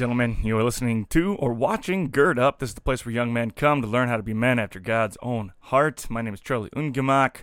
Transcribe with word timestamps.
gentlemen, 0.00 0.38
you 0.42 0.56
are 0.56 0.64
listening 0.64 1.04
to 1.04 1.34
or 1.34 1.52
watching 1.52 2.10
Gird 2.10 2.38
Up. 2.38 2.58
This 2.58 2.70
is 2.70 2.74
the 2.74 2.80
place 2.80 3.04
where 3.04 3.14
young 3.14 3.34
men 3.34 3.50
come 3.50 3.82
to 3.82 3.86
learn 3.86 4.08
how 4.08 4.16
to 4.16 4.22
be 4.22 4.32
men 4.32 4.58
after 4.58 4.80
God's 4.80 5.18
own 5.20 5.52
heart. 5.64 6.08
My 6.08 6.22
name 6.22 6.32
is 6.32 6.40
Charlie 6.40 6.70
Ungemak. 6.70 7.42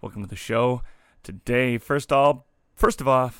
Welcome 0.00 0.22
to 0.22 0.28
the 0.28 0.36
show. 0.36 0.82
Today, 1.24 1.76
first 1.76 2.12
all, 2.12 2.46
first 2.76 3.00
of 3.00 3.08
all, 3.08 3.32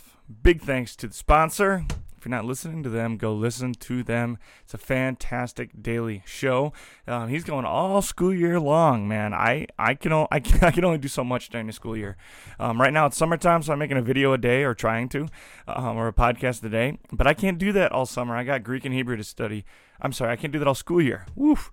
big 0.43 0.61
thanks 0.61 0.97
to 0.97 1.07
the 1.07 1.15
sponsor. 1.15 1.84
If 2.19 2.27
you're 2.27 2.30
not 2.30 2.45
listening 2.45 2.82
to 2.82 2.89
them, 2.89 3.16
go 3.16 3.32
listen 3.32 3.75
to 3.75 4.03
them. 4.03 4.39
It's 4.64 4.75
a 4.75 4.79
fantastic 4.79 5.80
daily 5.80 6.23
show. 6.27 6.73
Um, 7.06 7.29
he's 7.29 7.45
going 7.45 7.65
all 7.65 8.02
school 8.02 8.34
year 8.34 8.59
long, 8.59 9.06
man. 9.06 9.33
I 9.33 9.69
I 9.79 9.95
can, 9.95 10.12
o- 10.12 10.27
I 10.33 10.41
can 10.41 10.59
I 10.65 10.73
can 10.73 10.84
only 10.84 10.98
do 10.98 11.07
so 11.07 11.23
much 11.23 11.48
during 11.48 11.69
the 11.69 11.73
school 11.73 11.96
year. 11.96 12.16
Um, 12.59 12.80
right 12.80 12.93
now 12.93 13.07
it's 13.07 13.16
summertime, 13.16 13.62
so 13.62 13.73
I'm 13.73 13.79
making 13.79 13.98
a 13.98 14.02
video 14.02 14.33
a 14.33 14.38
day 14.38 14.65
or 14.65 14.74
trying 14.74 15.09
to, 15.10 15.29
um, 15.69 15.96
or 15.96 16.09
a 16.09 16.12
podcast 16.12 16.65
a 16.65 16.69
day. 16.69 16.98
But 17.12 17.29
I 17.29 17.34
can't 17.34 17.57
do 17.59 17.70
that 17.73 17.93
all 17.93 18.05
summer. 18.05 18.37
I 18.37 18.43
got 18.43 18.65
Greek 18.65 18.85
and 18.85 18.93
Hebrew 18.93 19.16
to 19.16 19.23
study. 19.24 19.65
I'm 20.01 20.12
sorry, 20.12 20.32
I 20.32 20.37
can't 20.37 20.52
do 20.52 20.59
that 20.59 20.66
all 20.66 20.74
school 20.74 21.01
year. 21.01 21.27
Woof. 21.37 21.71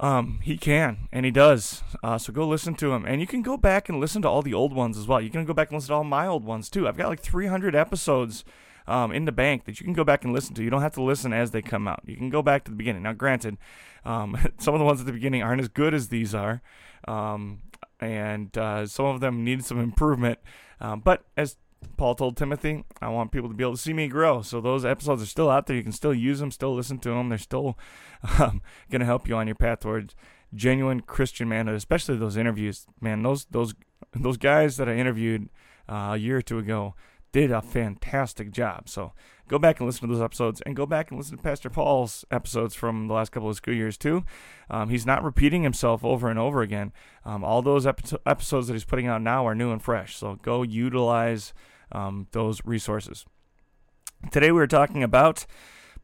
Um, 0.00 0.38
he 0.44 0.56
can, 0.56 1.08
and 1.12 1.24
he 1.24 1.32
does. 1.32 1.82
Uh, 2.04 2.18
so 2.18 2.32
go 2.32 2.46
listen 2.46 2.74
to 2.76 2.92
him, 2.92 3.04
and 3.04 3.20
you 3.20 3.26
can 3.26 3.42
go 3.42 3.56
back 3.56 3.88
and 3.88 3.98
listen 3.98 4.22
to 4.22 4.28
all 4.28 4.42
the 4.42 4.54
old 4.54 4.72
ones 4.72 4.96
as 4.96 5.08
well. 5.08 5.20
You 5.20 5.28
can 5.30 5.44
go 5.44 5.52
back 5.52 5.70
and 5.70 5.76
listen 5.76 5.88
to 5.88 5.94
all 5.94 6.04
my 6.04 6.26
old 6.26 6.44
ones 6.44 6.68
too. 6.70 6.86
I've 6.86 6.96
got 6.96 7.08
like 7.08 7.20
300 7.20 7.74
episodes 7.74 8.44
um, 8.88 9.12
in 9.12 9.26
the 9.26 9.32
bank 9.32 9.66
that 9.66 9.78
you 9.78 9.84
can 9.84 9.92
go 9.92 10.02
back 10.02 10.24
and 10.24 10.32
listen 10.32 10.54
to. 10.54 10.62
You 10.62 10.70
don't 10.70 10.80
have 10.80 10.94
to 10.94 11.02
listen 11.02 11.32
as 11.32 11.50
they 11.50 11.62
come 11.62 11.86
out. 11.86 12.00
You 12.06 12.16
can 12.16 12.30
go 12.30 12.42
back 12.42 12.64
to 12.64 12.70
the 12.70 12.76
beginning. 12.76 13.02
Now, 13.02 13.12
granted, 13.12 13.58
um, 14.04 14.36
some 14.58 14.74
of 14.74 14.80
the 14.80 14.84
ones 14.84 15.00
at 15.00 15.06
the 15.06 15.12
beginning 15.12 15.42
aren't 15.42 15.60
as 15.60 15.68
good 15.68 15.94
as 15.94 16.08
these 16.08 16.34
are, 16.34 16.62
um, 17.06 17.60
and 18.00 18.56
uh, 18.56 18.86
some 18.86 19.06
of 19.06 19.20
them 19.20 19.44
need 19.44 19.64
some 19.64 19.78
improvement. 19.78 20.38
Um, 20.80 21.00
but 21.00 21.24
as 21.36 21.56
Paul 21.96 22.14
told 22.14 22.36
Timothy, 22.36 22.84
I 23.02 23.08
want 23.08 23.30
people 23.30 23.48
to 23.48 23.54
be 23.54 23.62
able 23.62 23.74
to 23.74 23.80
see 23.80 23.92
me 23.92 24.08
grow. 24.08 24.42
So 24.42 24.60
those 24.60 24.84
episodes 24.84 25.22
are 25.22 25.26
still 25.26 25.50
out 25.50 25.66
there. 25.66 25.76
You 25.76 25.82
can 25.82 25.92
still 25.92 26.14
use 26.14 26.40
them, 26.40 26.50
still 26.50 26.74
listen 26.74 26.98
to 27.00 27.10
them. 27.10 27.28
They're 27.28 27.38
still 27.38 27.78
um, 28.38 28.62
going 28.90 29.00
to 29.00 29.06
help 29.06 29.28
you 29.28 29.36
on 29.36 29.46
your 29.46 29.56
path 29.56 29.80
towards 29.80 30.14
genuine 30.54 31.00
Christian 31.00 31.48
manhood, 31.48 31.76
especially 31.76 32.16
those 32.16 32.36
interviews. 32.36 32.86
Man, 33.00 33.22
those 33.22 33.44
those 33.46 33.74
those 34.14 34.38
guys 34.38 34.78
that 34.78 34.88
I 34.88 34.94
interviewed 34.94 35.50
uh, 35.88 36.12
a 36.12 36.16
year 36.16 36.38
or 36.38 36.42
two 36.42 36.58
ago 36.58 36.94
did 37.32 37.50
a 37.50 37.62
fantastic 37.62 38.50
job. 38.50 38.88
So 38.88 39.12
go 39.48 39.58
back 39.58 39.80
and 39.80 39.86
listen 39.86 40.08
to 40.08 40.14
those 40.14 40.22
episodes, 40.22 40.60
and 40.66 40.76
go 40.76 40.86
back 40.86 41.10
and 41.10 41.18
listen 41.18 41.36
to 41.36 41.42
Pastor 41.42 41.70
Paul's 41.70 42.24
episodes 42.30 42.74
from 42.74 43.08
the 43.08 43.14
last 43.14 43.32
couple 43.32 43.48
of 43.48 43.56
school 43.56 43.74
years 43.74 43.96
too. 43.96 44.24
Um, 44.70 44.90
he's 44.90 45.06
not 45.06 45.24
repeating 45.24 45.62
himself 45.62 46.04
over 46.04 46.28
and 46.28 46.38
over 46.38 46.62
again. 46.62 46.92
Um, 47.24 47.44
all 47.44 47.62
those 47.62 47.86
epi- 47.86 48.16
episodes 48.26 48.66
that 48.66 48.74
he's 48.74 48.84
putting 48.84 49.06
out 49.06 49.22
now 49.22 49.46
are 49.46 49.54
new 49.54 49.72
and 49.72 49.82
fresh. 49.82 50.16
So 50.16 50.38
go 50.42 50.62
utilize 50.62 51.52
um, 51.92 52.26
those 52.32 52.60
resources. 52.64 53.24
Today 54.30 54.52
we 54.52 54.60
are 54.60 54.66
talking 54.66 55.02
about 55.02 55.46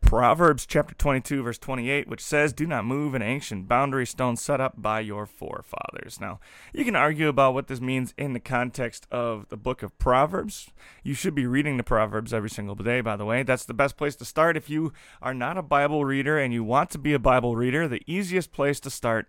Proverbs 0.07 0.67
chapter 0.67 0.95
22, 0.95 1.43
verse 1.43 1.59
28, 1.59 2.07
which 2.07 2.21
says, 2.21 2.53
Do 2.53 2.67
not 2.67 2.85
move 2.85 3.15
an 3.15 3.23
ancient 3.23 3.67
boundary 3.67 4.07
stone 4.07 4.37
set 4.37 4.61
up 4.61 4.81
by 4.81 5.01
your 5.01 5.27
forefathers. 5.27 6.21
Now, 6.21 6.41
you 6.73 6.85
can 6.85 6.95
argue 6.95 7.29
about 7.29 7.55
what 7.55 7.67
this 7.67 7.81
means 7.81 8.13
in 8.19 8.33
the 8.33 8.41
context 8.41 9.07
of 9.11 9.49
the 9.49 9.57
book 9.57 9.83
of 9.83 9.99
Proverbs. 9.99 10.71
You 11.03 11.15
should 11.15 11.35
be 11.35 11.47
reading 11.47 11.79
the 11.79 11.83
Proverbs 11.83 12.35
every 12.35 12.51
single 12.51 12.75
day, 12.75 13.01
by 13.01 13.17
the 13.17 13.25
way. 13.25 13.43
That's 13.43 13.65
the 13.65 13.75
best 13.75 13.97
place 13.97 14.15
to 14.17 14.25
start. 14.25 14.57
If 14.57 14.69
you 14.69 14.93
are 15.23 15.35
not 15.35 15.59
a 15.59 15.63
Bible 15.63 16.05
reader 16.05 16.39
and 16.39 16.53
you 16.53 16.63
want 16.63 16.91
to 16.91 16.99
be 16.99 17.15
a 17.15 17.19
Bible 17.19 17.57
reader, 17.57 17.89
the 17.89 18.03
easiest 18.07 18.53
place 18.53 18.79
to 18.81 18.91
start, 18.91 19.29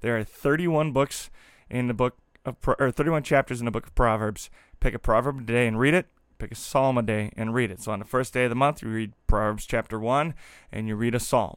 there 0.00 0.16
are 0.16 0.24
31 0.24 0.92
books 0.92 1.30
in 1.68 1.88
the 1.88 1.94
book 1.94 2.18
of, 2.44 2.56
or 2.78 2.90
31 2.90 3.22
chapters 3.22 3.60
in 3.60 3.64
the 3.64 3.70
book 3.70 3.86
of 3.86 3.94
Proverbs. 3.94 4.50
Pick 4.80 4.94
a 4.94 4.98
proverb 4.98 5.46
today 5.46 5.66
and 5.66 5.78
read 5.78 5.94
it 5.94 6.06
pick 6.40 6.52
a 6.52 6.56
psalm 6.56 6.98
a 6.98 7.02
day 7.02 7.30
and 7.36 7.54
read 7.54 7.70
it. 7.70 7.82
So 7.82 7.92
on 7.92 7.98
the 7.98 8.04
first 8.04 8.32
day 8.34 8.44
of 8.44 8.50
the 8.50 8.56
month, 8.56 8.82
you 8.82 8.88
read 8.88 9.12
Proverbs 9.26 9.66
chapter 9.66 9.98
1 9.98 10.34
and 10.72 10.88
you 10.88 10.96
read 10.96 11.14
a 11.14 11.20
psalm. 11.20 11.56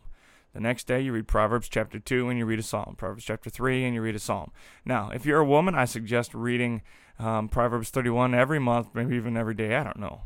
The 0.53 0.59
next 0.59 0.85
day, 0.85 1.01
you 1.01 1.11
read 1.11 1.27
Proverbs 1.27 1.67
chapter 1.67 1.97
2 1.97 2.29
and 2.29 2.37
you 2.37 2.45
read 2.45 2.59
a 2.59 2.63
psalm. 2.63 2.95
Proverbs 2.95 3.23
chapter 3.23 3.49
3 3.49 3.85
and 3.85 3.95
you 3.95 4.01
read 4.01 4.15
a 4.15 4.19
psalm. 4.19 4.51
Now, 4.85 5.09
if 5.09 5.25
you're 5.25 5.39
a 5.39 5.45
woman, 5.45 5.73
I 5.73 5.85
suggest 5.85 6.35
reading 6.35 6.83
um, 7.17 7.49
Proverbs 7.49 7.89
31 7.89 8.35
every 8.35 8.59
month, 8.59 8.89
maybe 8.93 9.15
even 9.15 9.35
every 9.35 9.55
day. 9.55 9.75
I 9.75 9.83
don't 9.83 9.99
know. 9.99 10.21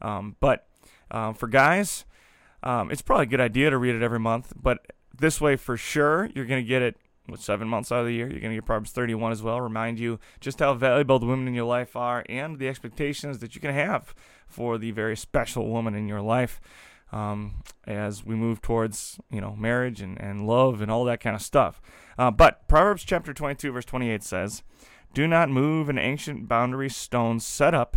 Um, 0.00 0.36
but 0.40 0.66
um, 1.10 1.34
for 1.34 1.46
guys, 1.46 2.06
um, 2.62 2.90
it's 2.90 3.02
probably 3.02 3.24
a 3.24 3.28
good 3.28 3.40
idea 3.40 3.68
to 3.68 3.76
read 3.76 3.94
it 3.94 4.02
every 4.02 4.18
month. 4.18 4.54
But 4.56 4.78
this 5.16 5.40
way, 5.40 5.56
for 5.56 5.76
sure, 5.76 6.30
you're 6.34 6.46
going 6.46 6.62
to 6.62 6.68
get 6.68 6.80
it 6.80 6.96
with 7.28 7.40
seven 7.40 7.68
months 7.68 7.90
out 7.90 8.00
of 8.00 8.06
the 8.06 8.14
year. 8.14 8.30
You're 8.30 8.40
going 8.40 8.52
to 8.52 8.56
get 8.56 8.66
Proverbs 8.66 8.90
31 8.92 9.32
as 9.32 9.42
well. 9.42 9.60
Remind 9.60 9.98
you 9.98 10.18
just 10.40 10.60
how 10.60 10.74
valuable 10.74 11.18
the 11.18 11.26
women 11.26 11.48
in 11.48 11.54
your 11.54 11.64
life 11.64 11.96
are 11.96 12.24
and 12.28 12.58
the 12.58 12.68
expectations 12.68 13.38
that 13.38 13.54
you 13.54 13.60
can 13.60 13.74
have 13.74 14.14
for 14.46 14.78
the 14.78 14.90
very 14.90 15.16
special 15.16 15.68
woman 15.68 15.94
in 15.94 16.08
your 16.08 16.20
life 16.20 16.60
um, 17.12 17.62
as 17.86 18.24
we 18.24 18.34
move 18.34 18.60
towards 18.60 19.18
you 19.30 19.40
know 19.40 19.54
marriage 19.56 20.00
and, 20.00 20.20
and 20.20 20.46
love 20.46 20.80
and 20.80 20.90
all 20.90 21.04
that 21.04 21.20
kind 21.20 21.36
of 21.36 21.42
stuff. 21.42 21.80
Uh, 22.18 22.30
but 22.30 22.66
Proverbs 22.68 23.04
chapter 23.04 23.32
22 23.32 23.72
verse 23.72 23.84
28 23.84 24.22
says, 24.22 24.62
"Do 25.14 25.26
not 25.26 25.48
move 25.48 25.88
an 25.88 25.98
ancient 25.98 26.48
boundary 26.48 26.90
stone 26.90 27.40
set 27.40 27.74
up 27.74 27.96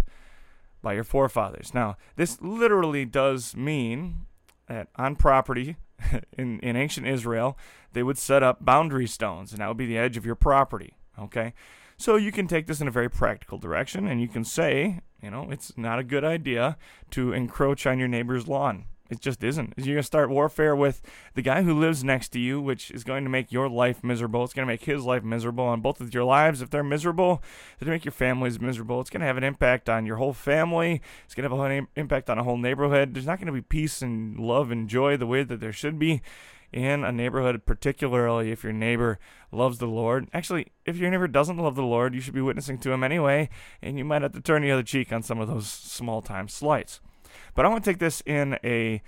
by 0.82 0.94
your 0.94 1.04
forefathers." 1.04 1.74
Now 1.74 1.98
this 2.16 2.42
literally 2.42 3.06
does 3.06 3.56
mean 3.56 4.26
that 4.68 4.90
on 4.96 5.16
property 5.16 5.78
in, 6.38 6.60
in 6.60 6.76
ancient 6.76 7.08
Israel, 7.08 7.58
they 7.94 8.04
would 8.04 8.18
set 8.18 8.44
up 8.44 8.64
boundary 8.64 9.08
stones, 9.08 9.52
and 9.52 9.62
that 9.62 9.68
would 9.68 9.78
be 9.78 9.86
the 9.86 9.98
edge 9.98 10.18
of 10.18 10.26
your 10.26 10.36
property. 10.36 10.96
Okay? 11.18 11.54
So 11.98 12.16
you 12.16 12.32
can 12.32 12.48
take 12.48 12.68
this 12.68 12.80
in 12.80 12.88
a 12.88 12.92
very 12.92 13.10
practical 13.10 13.58
direction, 13.58 14.08
and 14.08 14.22
you 14.22 14.28
can 14.28 14.44
say, 14.44 15.02
you 15.22 15.30
know, 15.30 15.50
it's 15.52 15.78
not 15.78 16.00
a 16.00 16.04
good 16.04 16.24
idea 16.24 16.78
to 17.12 17.34
encroach 17.34 17.86
on 17.86 18.00
your 18.00 18.08
neighbor's 18.08 18.48
lawn. 18.48 18.86
It 19.10 19.22
just 19.22 19.44
isn't. 19.44 19.74
You're 19.76 19.96
going 19.96 19.98
to 19.98 20.04
start 20.04 20.30
warfare 20.30 20.76
with 20.76 21.02
the 21.34 21.42
guy 21.42 21.64
who 21.64 21.80
lives 21.80 22.04
next 22.04 22.30
to 22.30 22.40
you, 22.40 22.62
which 22.62 22.92
is 22.92 23.04
going 23.04 23.24
to 23.24 23.30
make 23.30 23.52
your 23.52 23.68
life 23.68 24.04
miserable. 24.04 24.44
It's 24.44 24.54
going 24.54 24.68
to 24.68 24.72
make 24.72 24.84
his 24.84 25.04
life 25.04 25.24
miserable. 25.24 25.74
And 25.74 25.82
both 25.82 26.00
of 26.00 26.14
your 26.14 26.24
lives, 26.24 26.62
if 26.62 26.70
they're 26.70 26.84
miserable, 26.84 27.42
it's 27.74 27.84
going 27.84 27.92
to 27.92 27.96
make 27.96 28.06
your 28.06 28.12
families 28.12 28.60
miserable. 28.60 29.02
It's 29.02 29.10
going 29.10 29.22
to 29.22 29.28
have 29.28 29.38
an 29.38 29.44
impact 29.44 29.90
on 29.90 30.06
your 30.06 30.18
whole 30.18 30.34
family. 30.34 31.02
It's 31.26 31.34
going 31.34 31.50
to 31.50 31.56
have 31.56 31.72
an 31.72 31.88
impact 31.96 32.30
on 32.30 32.38
a 32.38 32.44
whole 32.44 32.58
neighborhood. 32.58 33.14
There's 33.14 33.26
not 33.26 33.40
going 33.40 33.48
to 33.48 33.54
be 33.54 33.62
peace 33.62 34.02
and 34.02 34.40
love 34.40 34.70
and 34.70 34.88
joy 34.88 35.18
the 35.18 35.26
way 35.28 35.44
that 35.44 35.60
there 35.60 35.74
should 35.74 35.98
be 35.98 36.22
in 36.72 37.04
a 37.04 37.12
neighborhood, 37.12 37.66
particularly 37.66 38.52
if 38.52 38.64
your 38.64 38.74
neighbor 38.74 39.18
loves 39.52 39.80
the 39.80 39.88
Lord. 39.88 40.28
Actually, 40.34 40.68
if 40.86 40.98
your 40.98 41.10
neighbor 41.10 41.28
doesn't 41.28 41.58
love 41.58 41.76
the 41.76 41.82
Lord, 41.82 42.14
you 42.14 42.22
should 42.22 42.36
be 42.36 42.42
witnessing 42.42 42.78
to 42.80 42.92
him 42.92 43.04
anyway, 43.04 43.50
and 43.82 43.98
you 43.98 44.06
might 44.06 44.22
have 44.22 44.34
to 44.34 44.42
turn 44.42 44.62
the 44.62 44.72
other 44.72 44.84
cheek 44.84 45.12
on 45.12 45.24
some 45.24 45.40
of 45.40 45.48
those 45.48 45.68
small 45.68 46.22
time 46.22 46.48
slights. 46.48 47.02
But 47.60 47.66
I 47.66 47.70
want 47.72 47.84
to 47.84 47.92
take 47.92 48.00
this 48.00 48.24
in 48.26 48.58
a 48.64 49.02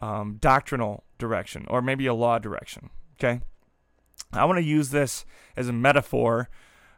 um, 0.00 0.38
doctrinal 0.40 1.04
direction 1.18 1.66
or 1.68 1.82
maybe 1.82 2.06
a 2.06 2.14
law 2.14 2.38
direction. 2.38 2.88
Okay. 3.20 3.42
I 4.32 4.46
want 4.46 4.56
to 4.56 4.64
use 4.64 4.88
this 4.88 5.26
as 5.58 5.68
a 5.68 5.74
metaphor 5.74 6.48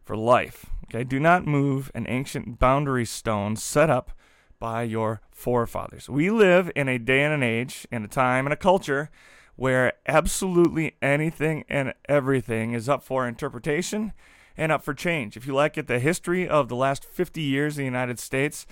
for 0.04 0.16
life. 0.16 0.66
Okay. 0.84 1.02
Do 1.02 1.18
not 1.18 1.44
move 1.44 1.90
an 1.96 2.06
ancient 2.08 2.60
boundary 2.60 3.04
stone 3.04 3.56
set 3.56 3.90
up 3.90 4.12
by 4.60 4.84
your 4.84 5.20
forefathers. 5.32 6.08
We 6.08 6.30
live 6.30 6.70
in 6.76 6.88
a 6.88 6.96
day 6.96 7.24
and 7.24 7.34
an 7.34 7.42
age, 7.42 7.88
and 7.90 8.04
a 8.04 8.08
time 8.08 8.46
and 8.46 8.52
a 8.52 8.56
culture 8.56 9.10
where 9.56 9.94
absolutely 10.06 10.94
anything 11.02 11.64
and 11.68 11.92
everything 12.08 12.72
is 12.72 12.88
up 12.88 13.02
for 13.02 13.26
interpretation 13.26 14.12
and 14.56 14.70
up 14.70 14.84
for 14.84 14.94
change. 14.94 15.36
If 15.36 15.44
you 15.44 15.54
like 15.54 15.76
it, 15.76 15.88
the 15.88 15.98
history 15.98 16.48
of 16.48 16.68
the 16.68 16.76
last 16.76 17.04
50 17.04 17.42
years 17.42 17.78
in 17.78 17.82
the 17.82 17.86
United 17.86 18.20
States 18.20 18.64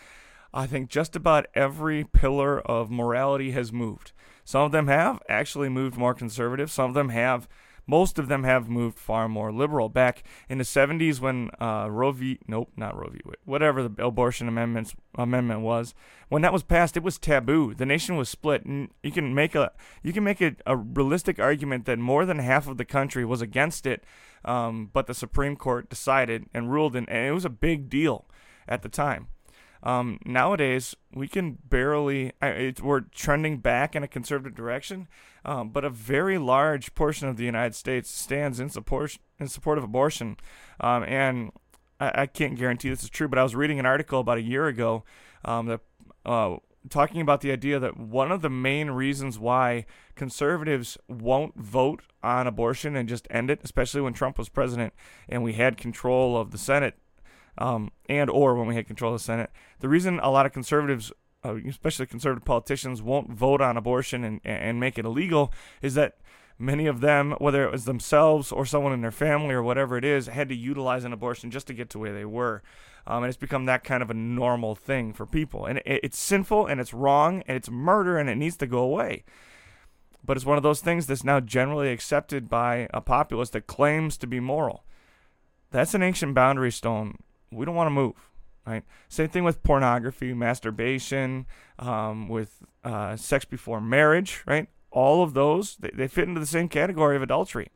I 0.53 0.67
think 0.67 0.89
just 0.89 1.15
about 1.15 1.47
every 1.55 2.05
pillar 2.05 2.61
of 2.61 2.91
morality 2.91 3.51
has 3.51 3.73
moved. 3.73 4.13
Some 4.45 4.63
of 4.63 4.73
them 4.73 4.87
have 4.87 5.21
actually 5.29 5.69
moved 5.69 5.99
more 5.99 6.15
conservative. 6.15 6.71
Some 6.71 6.89
of 6.89 6.95
them 6.95 7.11
have, 7.11 7.47
most 7.87 8.19
of 8.19 8.29
them 8.29 8.45
have 8.45 8.71
moved 8.71 8.99
far 8.99 9.29
more 9.29 9.53
liberal. 9.53 9.91
Back 9.91 10.23
in 10.49 10.57
the 10.57 10.65
70s, 10.65 11.21
when 11.21 11.51
uh, 11.61 11.89
Roe 11.91 12.13
v. 12.13 12.39
Nope, 12.49 12.73
not 12.75 12.97
Roe 12.97 13.11
v. 13.11 13.21
Whatever 13.45 13.87
the 13.87 14.03
abortion 14.03 14.49
amendments 14.49 14.95
amendment 15.17 15.61
was, 15.61 15.95
when 16.31 16.41
that 16.41 16.53
was 16.55 16.63
passed, 16.63 16.97
it 16.97 17.03
was 17.03 17.19
taboo. 17.19 17.75
The 17.75 17.85
nation 17.85 18.17
was 18.17 18.31
split. 18.31 18.65
And 18.65 18.89
you 19.03 19.13
can 19.13 19.35
make 19.35 19.55
a 19.55 19.71
you 20.03 20.15
can 20.15 20.25
make 20.25 20.41
a, 20.41 20.57
a 20.65 20.77
realistic 20.77 21.39
argument 21.39 21.85
that 21.85 21.99
more 21.99 22.25
than 22.25 22.39
half 22.39 22.67
of 22.67 22.79
the 22.79 22.87
country 22.87 23.27
was 23.27 23.43
against 23.43 23.85
it, 23.85 24.03
um, 24.47 24.89
but 24.95 25.07
the 25.07 25.15
Supreme 25.15 25.57
Court 25.57 25.91
decided 25.91 26.47
and 26.55 26.73
ruled, 26.73 26.97
and, 26.97 27.07
and 27.11 27.27
it 27.27 27.33
was 27.33 27.45
a 27.45 27.51
big 27.51 27.91
deal 27.91 28.25
at 28.67 28.81
the 28.81 28.89
time. 28.89 29.29
Um, 29.83 30.19
nowadays, 30.25 30.97
we 31.15 31.29
can 31.29 31.59
barely, 31.69 32.33
it, 32.43 32.83
we're 32.83 33.01
trending 33.01 33.59
back 33.59 33.95
in 33.95 34.03
a 34.03 34.09
conservative 34.09 34.57
direction, 34.57 35.09
um, 35.45 35.71
but 35.71 35.85
a 35.85 35.91
very 35.91 36.39
large 36.39 36.95
portion 36.95 37.29
of 37.29 37.37
the 37.37 37.45
United 37.45 37.75
States 37.75 38.11
stands 38.11 38.61
in 38.61 38.71
support, 38.71 39.19
in 39.39 39.49
support 39.49 39.79
of 39.79 39.85
abortion. 39.85 40.37
Um, 40.81 41.05
and 41.05 41.53
I, 42.01 42.23
I, 42.23 42.27
can't 42.27 42.59
guarantee 42.59 42.89
this 42.91 43.05
is 43.05 43.11
true, 43.11 43.29
but 43.29 43.39
I 43.39 43.43
was 43.43 43.55
reading 43.55 43.79
an 43.79 43.87
article 43.87 44.21
about 44.21 44.39
a 44.39 44.43
year 44.43 44.67
ago 44.67 45.05
um, 45.45 45.67
that, 45.67 45.81
uh, 46.27 46.57
talking 46.91 47.21
about 47.21 47.41
the 47.41 47.53
idea 47.53 47.79
that 47.79 47.99
one 47.99 48.33
of 48.33 48.43
the 48.43 48.51
main 48.51 48.91
reasons 48.91 49.39
why 49.39 49.87
conservatives 50.15 50.99
won't 51.09 51.57
vote 51.57 52.03
on 52.23 52.47
abortion 52.47 52.97
and 52.97 53.09
just 53.09 53.29
end 53.31 53.51
it, 53.51 53.61
especially 53.63 54.01
when 54.01 54.13
Trump 54.13 54.39
was 54.39 54.49
president 54.49 54.93
and 55.29 55.43
we 55.43 55.53
had 55.55 55.77
control 55.77 56.37
of 56.37 56.51
the 56.51 56.59
Senate 56.59 56.95
um, 57.59 57.91
and 58.09 58.31
or 58.31 58.55
when 58.55 58.67
we 58.67 58.75
had 58.75 58.87
control 58.87 59.15
of 59.15 59.21
the 59.21 59.25
Senate. 59.25 59.51
The 59.81 59.89
reason 59.89 60.19
a 60.21 60.31
lot 60.31 60.47
of 60.47 60.53
conservatives 60.53 61.13
uh, 61.45 61.57
especially 61.69 62.07
conservative 62.07 62.45
politicians, 62.45 63.01
won't 63.01 63.31
vote 63.31 63.61
on 63.61 63.77
abortion 63.77 64.25
and, 64.25 64.41
and 64.45 64.81
make 64.81 64.99
it 64.99 65.05
illegal 65.05 65.53
is 65.81 65.95
that 65.95 66.17
many 66.59 66.87
of 66.87 67.01
them, 67.01 67.33
whether 67.39 67.65
it 67.65 67.71
was 67.71 67.85
themselves 67.85 68.51
or 68.51 68.67
someone 68.67 68.93
in 68.93 69.03
their 69.03 69.13
family 69.13 69.55
or 69.55 69.63
whatever 69.63 69.97
it 69.97 70.05
is, 70.05 70.27
had 70.27 70.49
to 70.49 70.55
utilize 70.55 71.05
an 71.05 71.13
abortion 71.13 71.51
just 71.51 71.69
to 71.69 71.75
get 71.75 71.91
to 71.91 71.99
where 71.99 72.13
they 72.13 72.25
were. 72.25 72.63
Um, 73.07 73.23
and 73.23 73.29
it's 73.29 73.39
become 73.39 73.67
that 73.67 73.85
kind 73.85 74.03
of 74.03 74.11
a 74.11 74.15
normal 74.15 74.75
thing 74.75 75.13
for 75.13 75.27
people. 75.27 75.65
And 75.65 75.79
it, 75.79 76.01
it's 76.03 76.19
sinful 76.19 76.67
and 76.67 76.81
it's 76.81 76.93
wrong 76.93 77.43
and 77.47 77.57
it's 77.57 77.71
murder 77.71 78.19
and 78.19 78.29
it 78.29 78.37
needs 78.37 78.57
to 78.57 78.67
go 78.67 78.81
away. 78.81 79.25
But 80.25 80.37
it's 80.37 80.45
one 80.45 80.57
of 80.57 80.65
those 80.65 80.81
things 80.81 81.07
that's 81.07 81.25
now 81.25 81.39
generally 81.39 81.91
accepted 81.91 82.49
by 82.49 82.89
a 82.93 83.01
populace 83.01 83.51
that 83.51 83.67
claims 83.67 84.17
to 84.19 84.27
be 84.27 84.41
moral. 84.41 84.85
That's 85.71 85.95
an 85.95 86.03
ancient 86.03 86.35
boundary 86.35 86.73
stone. 86.73 87.19
We 87.51 87.65
don't 87.65 87.75
want 87.75 87.87
to 87.87 87.93
move. 87.93 88.15
Right. 88.67 88.85
Same 89.09 89.29
thing 89.29 89.45
with 89.45 89.63
pornography, 89.63 90.35
masturbation, 90.35 91.47
um, 91.79 92.29
with 92.29 92.63
uh, 92.85 93.17
sex 93.17 93.47
before 93.47 93.81
marriage. 93.81 94.43
Right. 94.47 94.69
All 94.91 95.23
of 95.23 95.33
those 95.33 95.77
they, 95.77 95.91
they 95.95 96.09
fit 96.09 96.29
into 96.29 96.41
the 96.41 96.47
same 96.47 96.69
category 96.69 97.17
of 97.17 97.23
adultery. 97.23 97.71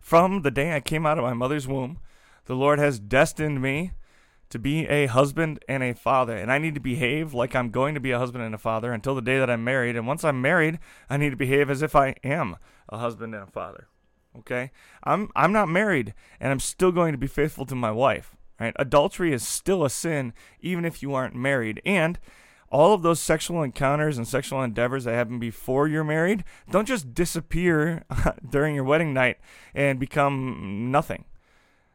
From 0.00 0.42
the 0.42 0.50
day 0.50 0.74
I 0.74 0.80
came 0.80 1.06
out 1.06 1.18
of 1.18 1.24
my 1.24 1.32
mother's 1.32 1.68
womb, 1.68 1.98
the 2.46 2.56
Lord 2.56 2.80
has 2.80 2.98
destined 2.98 3.62
me 3.62 3.92
to 4.50 4.58
be 4.58 4.86
a 4.88 5.06
husband 5.06 5.64
and 5.66 5.82
a 5.82 5.94
father, 5.94 6.36
and 6.36 6.52
I 6.52 6.58
need 6.58 6.74
to 6.74 6.80
behave 6.80 7.32
like 7.32 7.54
I'm 7.54 7.70
going 7.70 7.94
to 7.94 8.00
be 8.00 8.10
a 8.10 8.18
husband 8.18 8.44
and 8.44 8.54
a 8.54 8.58
father 8.58 8.92
until 8.92 9.14
the 9.14 9.22
day 9.22 9.38
that 9.38 9.48
I'm 9.48 9.64
married. 9.64 9.96
And 9.96 10.06
once 10.06 10.24
I'm 10.24 10.42
married, 10.42 10.78
I 11.08 11.16
need 11.16 11.30
to 11.30 11.36
behave 11.36 11.70
as 11.70 11.80
if 11.80 11.96
I 11.96 12.16
am 12.22 12.56
a 12.88 12.98
husband 12.98 13.34
and 13.34 13.44
a 13.44 13.50
father. 13.50 13.86
Okay? 14.38 14.70
I'm 15.04 15.30
I'm 15.36 15.52
not 15.52 15.68
married, 15.68 16.14
and 16.40 16.52
I'm 16.52 16.60
still 16.60 16.92
going 16.92 17.12
to 17.12 17.18
be 17.18 17.26
faithful 17.26 17.66
to 17.66 17.74
my 17.74 17.90
wife. 17.90 18.36
Right? 18.60 18.74
Adultery 18.76 19.32
is 19.32 19.46
still 19.46 19.84
a 19.84 19.90
sin, 19.90 20.32
even 20.60 20.84
if 20.84 21.02
you 21.02 21.14
aren't 21.14 21.34
married. 21.34 21.82
And 21.84 22.18
all 22.70 22.94
of 22.94 23.02
those 23.02 23.20
sexual 23.20 23.62
encounters 23.62 24.16
and 24.16 24.26
sexual 24.26 24.62
endeavors 24.62 25.04
that 25.04 25.14
happen 25.14 25.38
before 25.38 25.88
you're 25.88 26.04
married 26.04 26.42
don't 26.70 26.88
just 26.88 27.12
disappear 27.12 28.04
during 28.48 28.74
your 28.74 28.84
wedding 28.84 29.12
night 29.12 29.38
and 29.74 30.00
become 30.00 30.90
nothing 30.90 31.24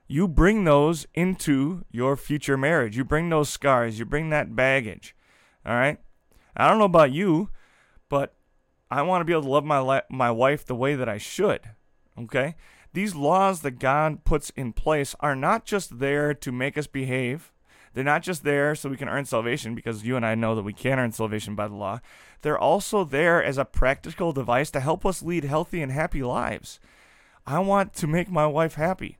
you 0.07 0.27
bring 0.27 0.63
those 0.63 1.05
into 1.13 1.83
your 1.91 2.15
future 2.15 2.57
marriage. 2.57 2.95
You 2.95 3.03
bring 3.03 3.29
those 3.29 3.49
scars, 3.49 3.99
you 3.99 4.05
bring 4.05 4.29
that 4.29 4.55
baggage. 4.55 5.15
All 5.65 5.75
right? 5.75 5.99
I 6.55 6.67
don't 6.67 6.79
know 6.79 6.85
about 6.85 7.11
you, 7.11 7.49
but 8.09 8.33
I 8.89 9.01
want 9.01 9.21
to 9.21 9.25
be 9.25 9.33
able 9.33 9.43
to 9.43 9.49
love 9.49 9.65
my 9.65 10.01
my 10.09 10.31
wife 10.31 10.65
the 10.65 10.75
way 10.75 10.95
that 10.95 11.09
I 11.09 11.17
should. 11.17 11.61
Okay? 12.17 12.55
These 12.93 13.15
laws 13.15 13.61
that 13.61 13.79
God 13.79 14.23
puts 14.23 14.49
in 14.51 14.73
place 14.73 15.15
are 15.19 15.35
not 15.35 15.65
just 15.65 15.99
there 15.99 16.33
to 16.33 16.51
make 16.51 16.77
us 16.77 16.87
behave. 16.87 17.51
They're 17.93 18.03
not 18.03 18.23
just 18.23 18.43
there 18.43 18.75
so 18.75 18.89
we 18.89 18.97
can 18.97 19.09
earn 19.09 19.25
salvation 19.25 19.75
because 19.75 20.05
you 20.05 20.15
and 20.15 20.25
I 20.25 20.35
know 20.35 20.55
that 20.55 20.63
we 20.63 20.73
can't 20.73 20.99
earn 20.99 21.11
salvation 21.11 21.55
by 21.55 21.67
the 21.67 21.75
law. 21.75 21.99
They're 22.41 22.57
also 22.57 23.03
there 23.03 23.43
as 23.43 23.57
a 23.57 23.65
practical 23.65 24.33
device 24.33 24.69
to 24.71 24.79
help 24.79 25.05
us 25.05 25.23
lead 25.23 25.43
healthy 25.43 25.81
and 25.81 25.91
happy 25.91 26.21
lives. 26.21 26.79
I 27.45 27.59
want 27.59 27.93
to 27.95 28.07
make 28.07 28.29
my 28.29 28.45
wife 28.45 28.75
happy. 28.75 29.17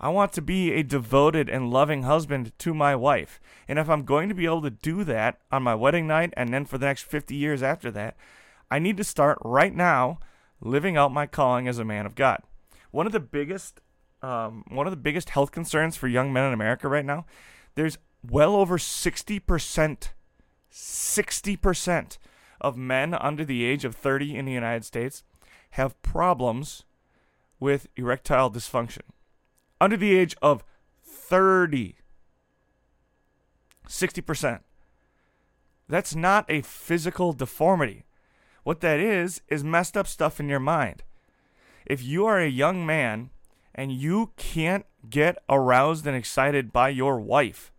I 0.00 0.10
want 0.10 0.32
to 0.34 0.42
be 0.42 0.72
a 0.72 0.82
devoted 0.82 1.48
and 1.48 1.70
loving 1.70 2.04
husband 2.04 2.52
to 2.60 2.72
my 2.72 2.94
wife. 2.94 3.40
And 3.66 3.78
if 3.78 3.90
I'm 3.90 4.04
going 4.04 4.28
to 4.28 4.34
be 4.34 4.44
able 4.44 4.62
to 4.62 4.70
do 4.70 5.02
that 5.04 5.38
on 5.50 5.64
my 5.64 5.74
wedding 5.74 6.06
night 6.06 6.32
and 6.36 6.54
then 6.54 6.64
for 6.64 6.78
the 6.78 6.86
next 6.86 7.02
50 7.02 7.34
years 7.34 7.62
after 7.62 7.90
that, 7.90 8.16
I 8.70 8.78
need 8.78 8.96
to 8.98 9.04
start 9.04 9.38
right 9.44 9.74
now 9.74 10.18
living 10.60 10.96
out 10.96 11.12
my 11.12 11.26
calling 11.26 11.68
as 11.68 11.78
a 11.78 11.84
man 11.84 12.06
of 12.06 12.14
God. 12.14 12.42
One 12.90 13.06
of 13.06 13.12
the 13.12 13.20
biggest 13.20 13.80
um, 14.22 14.64
one 14.68 14.86
of 14.86 14.90
the 14.90 14.96
biggest 14.96 15.30
health 15.30 15.52
concerns 15.52 15.96
for 15.96 16.08
young 16.08 16.32
men 16.32 16.44
in 16.44 16.52
America 16.52 16.88
right 16.88 17.04
now, 17.04 17.24
there's 17.74 17.98
well 18.28 18.56
over 18.56 18.78
60%, 18.78 20.08
60% 20.72 22.18
of 22.60 22.76
men 22.76 23.14
under 23.14 23.44
the 23.44 23.64
age 23.64 23.84
of 23.84 23.94
30 23.94 24.36
in 24.36 24.44
the 24.44 24.52
United 24.52 24.84
States 24.84 25.22
have 25.70 26.00
problems 26.02 26.84
with 27.60 27.86
erectile 27.96 28.50
dysfunction 28.50 29.02
under 29.80 29.96
the 29.96 30.16
age 30.16 30.34
of 30.42 30.64
30. 31.00 31.96
60%. 33.86 34.60
That's 35.88 36.14
not 36.14 36.44
a 36.48 36.62
physical 36.62 37.32
deformity. 37.32 38.04
What 38.68 38.82
that 38.82 39.00
is, 39.00 39.40
is 39.48 39.64
messed 39.64 39.96
up 39.96 40.06
stuff 40.06 40.38
in 40.38 40.50
your 40.50 40.60
mind. 40.60 41.02
If 41.86 42.04
you 42.04 42.26
are 42.26 42.38
a 42.38 42.50
young 42.50 42.84
man 42.84 43.30
and 43.74 43.90
you 43.90 44.32
can't 44.36 44.84
get 45.08 45.38
aroused 45.48 46.06
and 46.06 46.14
excited 46.14 46.70
by 46.70 46.90
your 46.90 47.18
wife, 47.18 47.72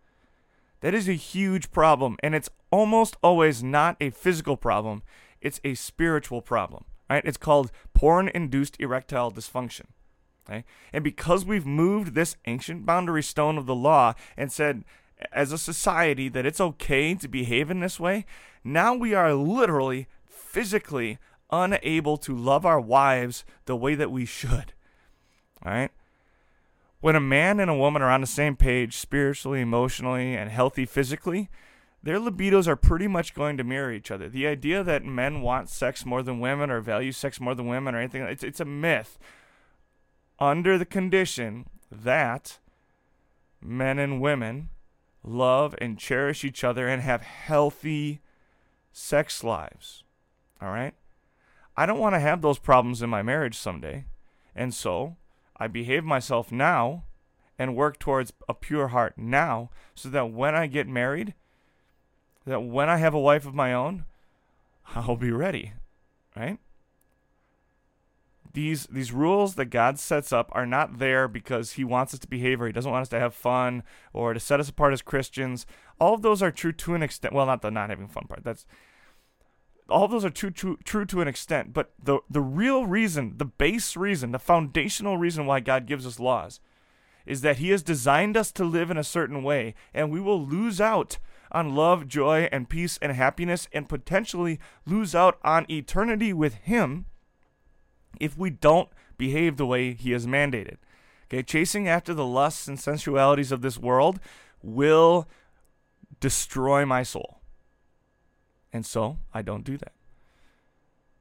that 0.80 0.92
is 0.92 1.08
a 1.08 1.12
huge 1.12 1.70
problem. 1.70 2.16
And 2.24 2.34
it's 2.34 2.50
almost 2.72 3.16
always 3.22 3.62
not 3.62 3.98
a 4.00 4.10
physical 4.10 4.56
problem, 4.56 5.04
it's 5.40 5.60
a 5.62 5.74
spiritual 5.74 6.42
problem. 6.42 6.86
Right? 7.08 7.24
It's 7.24 7.36
called 7.36 7.70
porn 7.94 8.26
induced 8.26 8.76
erectile 8.80 9.30
dysfunction. 9.30 9.84
Okay? 10.44 10.64
And 10.92 11.04
because 11.04 11.44
we've 11.44 11.66
moved 11.66 12.16
this 12.16 12.36
ancient 12.46 12.84
boundary 12.84 13.22
stone 13.22 13.58
of 13.58 13.66
the 13.66 13.76
law 13.76 14.14
and 14.36 14.50
said, 14.50 14.82
as 15.30 15.52
a 15.52 15.58
society, 15.58 16.28
that 16.30 16.46
it's 16.46 16.60
okay 16.60 17.14
to 17.14 17.28
behave 17.28 17.70
in 17.70 17.78
this 17.78 18.00
way, 18.00 18.26
now 18.64 18.92
we 18.92 19.14
are 19.14 19.34
literally, 19.34 20.08
physically 20.50 21.18
unable 21.50 22.16
to 22.16 22.36
love 22.36 22.66
our 22.66 22.80
wives 22.80 23.44
the 23.66 23.76
way 23.76 23.94
that 23.94 24.10
we 24.10 24.24
should. 24.24 24.72
All 25.64 25.72
right? 25.72 25.90
When 27.00 27.16
a 27.16 27.20
man 27.20 27.60
and 27.60 27.70
a 27.70 27.76
woman 27.76 28.02
are 28.02 28.10
on 28.10 28.20
the 28.20 28.26
same 28.26 28.56
page 28.56 28.96
spiritually, 28.96 29.60
emotionally, 29.60 30.34
and 30.34 30.50
healthy 30.50 30.84
physically, 30.84 31.48
their 32.02 32.18
libidos 32.18 32.66
are 32.66 32.76
pretty 32.76 33.06
much 33.06 33.34
going 33.34 33.56
to 33.56 33.64
mirror 33.64 33.92
each 33.92 34.10
other. 34.10 34.28
The 34.28 34.46
idea 34.46 34.82
that 34.82 35.04
men 35.04 35.40
want 35.40 35.70
sex 35.70 36.04
more 36.04 36.22
than 36.22 36.40
women 36.40 36.70
or 36.70 36.80
value 36.80 37.12
sex 37.12 37.40
more 37.40 37.54
than 37.54 37.66
women 37.66 37.94
or 37.94 37.98
anything, 37.98 38.22
it's, 38.22 38.44
it's 38.44 38.60
a 38.60 38.64
myth 38.64 39.18
under 40.38 40.78
the 40.78 40.86
condition 40.86 41.66
that 41.90 42.58
men 43.60 43.98
and 43.98 44.20
women 44.20 44.70
love 45.22 45.74
and 45.78 45.98
cherish 45.98 46.44
each 46.44 46.64
other 46.64 46.88
and 46.88 47.02
have 47.02 47.22
healthy 47.22 48.20
sex 48.92 49.44
lives. 49.44 50.04
All 50.60 50.68
right? 50.68 50.94
I 51.76 51.86
don't 51.86 51.98
want 51.98 52.14
to 52.14 52.20
have 52.20 52.42
those 52.42 52.58
problems 52.58 53.02
in 53.02 53.10
my 53.10 53.22
marriage 53.22 53.56
someday. 53.56 54.04
And 54.54 54.74
so 54.74 55.16
I 55.56 55.66
behave 55.66 56.04
myself 56.04 56.50
now 56.52 57.04
and 57.58 57.76
work 57.76 57.98
towards 57.98 58.32
a 58.48 58.54
pure 58.54 58.88
heart 58.88 59.14
now 59.16 59.70
so 59.94 60.08
that 60.08 60.32
when 60.32 60.54
I 60.54 60.66
get 60.66 60.88
married, 60.88 61.34
that 62.46 62.60
when 62.60 62.88
I 62.88 62.96
have 62.96 63.14
a 63.14 63.20
wife 63.20 63.46
of 63.46 63.54
my 63.54 63.72
own, 63.72 64.04
I'll 64.94 65.16
be 65.16 65.30
ready. 65.30 65.72
Right? 66.36 66.58
these 68.52 68.86
these 68.86 69.12
rules 69.12 69.54
that 69.54 69.66
God 69.66 69.98
sets 69.98 70.32
up 70.32 70.48
are 70.52 70.66
not 70.66 70.98
there 70.98 71.28
because 71.28 71.72
he 71.72 71.84
wants 71.84 72.12
us 72.14 72.20
to 72.20 72.28
behave 72.28 72.60
or 72.60 72.66
he 72.66 72.72
doesn't 72.72 72.90
want 72.90 73.02
us 73.02 73.08
to 73.10 73.20
have 73.20 73.34
fun 73.34 73.82
or 74.12 74.34
to 74.34 74.40
set 74.40 74.60
us 74.60 74.68
apart 74.68 74.92
as 74.92 75.02
Christians. 75.02 75.66
All 76.00 76.14
of 76.14 76.22
those 76.22 76.42
are 76.42 76.50
true 76.50 76.72
to 76.72 76.94
an 76.94 77.02
extent. 77.02 77.34
Well, 77.34 77.46
not 77.46 77.62
the 77.62 77.70
not 77.70 77.90
having 77.90 78.08
fun 78.08 78.26
part. 78.28 78.42
That's 78.42 78.66
all 79.90 80.04
of 80.04 80.10
those 80.10 80.24
are 80.24 80.30
true, 80.30 80.50
true, 80.50 80.78
true 80.84 81.04
to 81.06 81.20
an 81.20 81.28
extent. 81.28 81.72
But 81.72 81.92
the 82.02 82.20
the 82.28 82.40
real 82.40 82.86
reason, 82.86 83.34
the 83.36 83.44
base 83.44 83.96
reason, 83.96 84.32
the 84.32 84.38
foundational 84.38 85.18
reason 85.18 85.46
why 85.46 85.60
God 85.60 85.86
gives 85.86 86.06
us 86.06 86.20
laws 86.20 86.60
is 87.26 87.42
that 87.42 87.58
he 87.58 87.70
has 87.70 87.82
designed 87.82 88.36
us 88.36 88.50
to 88.52 88.64
live 88.64 88.90
in 88.90 88.96
a 88.96 89.04
certain 89.04 89.42
way 89.42 89.74
and 89.92 90.10
we 90.10 90.20
will 90.20 90.44
lose 90.44 90.80
out 90.80 91.18
on 91.52 91.74
love, 91.74 92.06
joy, 92.08 92.48
and 92.52 92.68
peace 92.68 92.98
and 93.02 93.12
happiness 93.12 93.68
and 93.72 93.88
potentially 93.88 94.58
lose 94.86 95.14
out 95.14 95.38
on 95.42 95.66
eternity 95.70 96.32
with 96.32 96.54
him 96.54 97.06
if 98.20 98.36
we 98.36 98.50
don't 98.50 98.88
behave 99.18 99.56
the 99.56 99.66
way 99.66 99.92
he 99.92 100.12
has 100.12 100.26
mandated. 100.26 100.76
Okay, 101.26 101.42
chasing 101.42 101.88
after 101.88 102.14
the 102.14 102.26
lusts 102.26 102.66
and 102.66 102.78
sensualities 102.78 103.52
of 103.52 103.62
this 103.62 103.78
world 103.78 104.18
will 104.62 105.28
destroy 106.18 106.84
my 106.84 107.02
soul. 107.02 107.39
And 108.72 108.86
so 108.86 109.18
I 109.34 109.42
don't 109.42 109.64
do 109.64 109.76
that. 109.76 109.92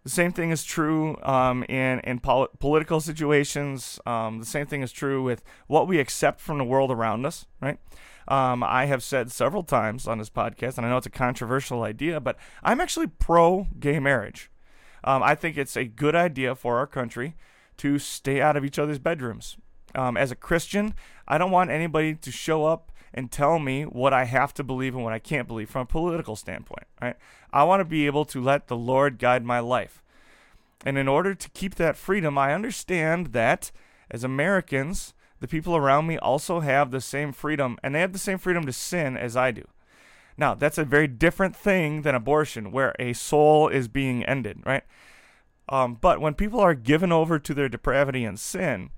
The 0.04 0.10
same 0.10 0.32
thing 0.32 0.50
is 0.52 0.64
true 0.64 1.18
um, 1.24 1.64
in 1.68 2.00
in 2.00 2.20
pol- 2.20 2.48
political 2.60 3.02
situations. 3.02 4.00
Um, 4.06 4.40
the 4.40 4.46
same 4.46 4.66
thing 4.66 4.82
is 4.82 4.92
true 4.92 5.22
with 5.22 5.44
what 5.68 5.88
we 5.88 6.00
accept 6.00 6.40
from 6.40 6.58
the 6.58 6.64
world 6.64 6.90
around 6.90 7.26
us. 7.26 7.46
Right? 7.62 7.78
Um, 8.28 8.64
I 8.64 8.86
have 8.86 9.04
said 9.04 9.32
several 9.32 9.64
times 9.64 10.08
on 10.08 10.18
this 10.20 10.30
podcast, 10.30 10.78
and 10.78 10.86
I 10.86 10.90
know 10.90 10.98
it's 10.98 11.08
a 11.08 11.12
controversial 11.12 11.84
idea, 11.84 12.20
but 12.20 12.38
I'm 12.64 12.80
actually 12.80 13.08
pro 13.08 13.68
gay 13.80 14.00
marriage. 14.00 14.50
Um, 15.04 15.24
I 15.24 15.36
think 15.36 15.58
it's 15.58 15.76
a 15.76 15.86
good 15.86 16.16
idea 16.16 16.56
for 16.56 16.78
our 16.78 16.88
country 16.88 17.36
to 17.78 18.00
stay 18.00 18.42
out 18.42 18.56
of 18.56 18.64
each 18.64 18.78
other's 18.78 19.00
bedrooms. 19.00 19.58
Um, 19.96 20.16
as 20.18 20.32
a 20.32 20.36
Christian, 20.36 20.94
I 21.28 21.38
don't 21.38 21.52
want 21.52 21.72
anybody 21.72 22.14
to 22.14 22.32
show 22.32 22.66
up 22.66 22.92
and 23.14 23.32
tell 23.32 23.60
me 23.60 23.84
what 23.84 24.14
I 24.14 24.26
have 24.26 24.54
to 24.56 24.64
believe 24.64 24.96
and 24.96 25.04
what 25.04 25.14
I 25.14 25.20
can't 25.20 25.48
believe 25.48 25.70
from 25.70 25.82
a 25.82 25.86
political 25.86 26.36
standpoint. 26.36 26.86
Right? 27.02 27.16
I 27.52 27.64
want 27.64 27.82
to 27.82 27.86
be 27.86 28.06
able 28.06 28.26
to 28.26 28.42
let 28.42 28.68
the 28.68 28.78
Lord 28.78 29.20
guide 29.20 29.44
my 29.44 29.60
life. 29.60 30.04
And 30.86 30.98
in 30.98 31.08
order 31.08 31.36
to 31.36 31.50
keep 31.50 31.76
that 31.76 31.98
freedom, 31.98 32.38
I 32.38 32.54
understand 32.54 33.28
that 33.28 33.72
as 34.10 34.24
Americans, 34.24 35.14
the 35.40 35.48
people 35.48 35.76
around 35.76 36.08
me 36.08 36.18
also 36.18 36.62
have 36.62 36.92
the 36.92 37.02
same 37.02 37.32
freedom, 37.32 37.78
and 37.84 37.94
they 37.94 38.02
have 38.02 38.14
the 38.14 38.20
same 38.20 38.38
freedom 38.38 38.66
to 38.66 38.74
sin 38.74 39.18
as 39.18 39.36
I 39.36 39.52
do. 39.52 39.66
Now, 40.38 40.56
that's 40.56 40.78
a 40.78 40.86
very 40.86 41.08
different 41.08 41.56
thing 41.56 42.04
than 42.04 42.16
abortion, 42.16 42.72
where 42.72 42.96
a 42.98 43.14
soul 43.14 43.68
is 43.68 43.88
being 43.90 44.24
ended, 44.24 44.62
right? 44.66 44.84
Um, 45.68 45.98
but 46.00 46.22
when 46.22 46.34
people 46.34 46.60
are 46.60 46.74
given 46.74 47.12
over 47.12 47.40
to 47.40 47.54
their 47.54 47.70
depravity 47.70 48.24
and 48.24 48.40
sin, 48.40 48.92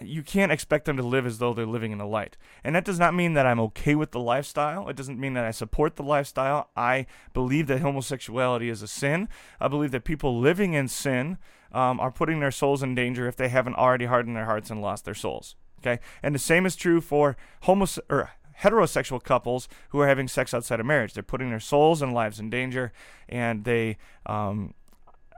you 0.00 0.22
can't 0.22 0.52
expect 0.52 0.84
them 0.84 0.96
to 0.96 1.02
live 1.02 1.26
as 1.26 1.38
though 1.38 1.52
they're 1.52 1.66
living 1.66 1.92
in 1.92 1.98
the 1.98 2.06
light. 2.06 2.36
And 2.64 2.74
that 2.74 2.84
does 2.84 2.98
not 2.98 3.14
mean 3.14 3.34
that 3.34 3.46
I'm 3.46 3.60
okay 3.60 3.94
with 3.94 4.12
the 4.12 4.20
lifestyle. 4.20 4.88
It 4.88 4.96
doesn't 4.96 5.18
mean 5.18 5.34
that 5.34 5.44
I 5.44 5.50
support 5.50 5.96
the 5.96 6.02
lifestyle. 6.02 6.70
I 6.76 7.06
believe 7.32 7.66
that 7.66 7.80
homosexuality 7.80 8.68
is 8.68 8.82
a 8.82 8.88
sin. 8.88 9.28
I 9.60 9.68
believe 9.68 9.90
that 9.92 10.04
people 10.04 10.38
living 10.38 10.74
in 10.74 10.88
sin 10.88 11.38
um, 11.72 12.00
are 12.00 12.10
putting 12.10 12.40
their 12.40 12.50
souls 12.50 12.82
in 12.82 12.94
danger 12.94 13.28
if 13.28 13.36
they 13.36 13.48
haven't 13.48 13.76
already 13.76 14.06
hardened 14.06 14.36
their 14.36 14.46
hearts 14.46 14.70
and 14.70 14.80
lost 14.80 15.04
their 15.04 15.14
souls. 15.14 15.56
Okay, 15.80 16.00
and 16.22 16.34
the 16.34 16.40
same 16.40 16.66
is 16.66 16.74
true 16.74 17.00
for 17.00 17.36
homos 17.62 18.00
or 18.10 18.32
heterosexual 18.62 19.22
couples 19.22 19.68
who 19.90 20.00
are 20.00 20.08
having 20.08 20.26
sex 20.26 20.52
outside 20.52 20.80
of 20.80 20.86
marriage. 20.86 21.14
They're 21.14 21.22
putting 21.22 21.50
their 21.50 21.60
souls 21.60 22.02
and 22.02 22.12
lives 22.12 22.40
in 22.40 22.50
danger, 22.50 22.92
and 23.28 23.64
they, 23.64 23.96
um, 24.26 24.74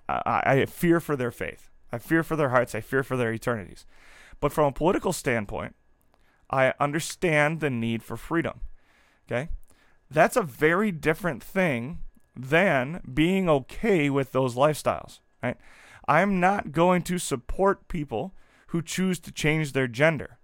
I, 0.08 0.42
I 0.46 0.66
fear 0.66 0.98
for 0.98 1.16
their 1.16 1.30
faith. 1.30 1.68
I 1.92 1.98
fear 1.98 2.22
for 2.22 2.36
their 2.36 2.50
hearts. 2.50 2.74
I 2.74 2.80
fear 2.80 3.02
for 3.02 3.16
their 3.16 3.32
eternities. 3.32 3.84
But 4.40 4.52
from 4.52 4.66
a 4.66 4.72
political 4.72 5.12
standpoint, 5.12 5.74
I 6.50 6.74
understand 6.80 7.60
the 7.60 7.70
need 7.70 8.02
for 8.02 8.16
freedom. 8.16 8.60
Okay? 9.30 9.50
That's 10.10 10.36
a 10.36 10.42
very 10.42 10.90
different 10.90 11.42
thing 11.42 12.00
than 12.34 13.00
being 13.12 13.48
okay 13.48 14.10
with 14.10 14.32
those 14.32 14.54
lifestyles, 14.54 15.20
right? 15.42 15.56
I'm 16.08 16.40
not 16.40 16.72
going 16.72 17.02
to 17.02 17.18
support 17.18 17.86
people 17.88 18.34
who 18.68 18.82
choose 18.82 19.20
to 19.20 19.32
change 19.32 19.72
their 19.72 19.86
gender, 19.86 20.38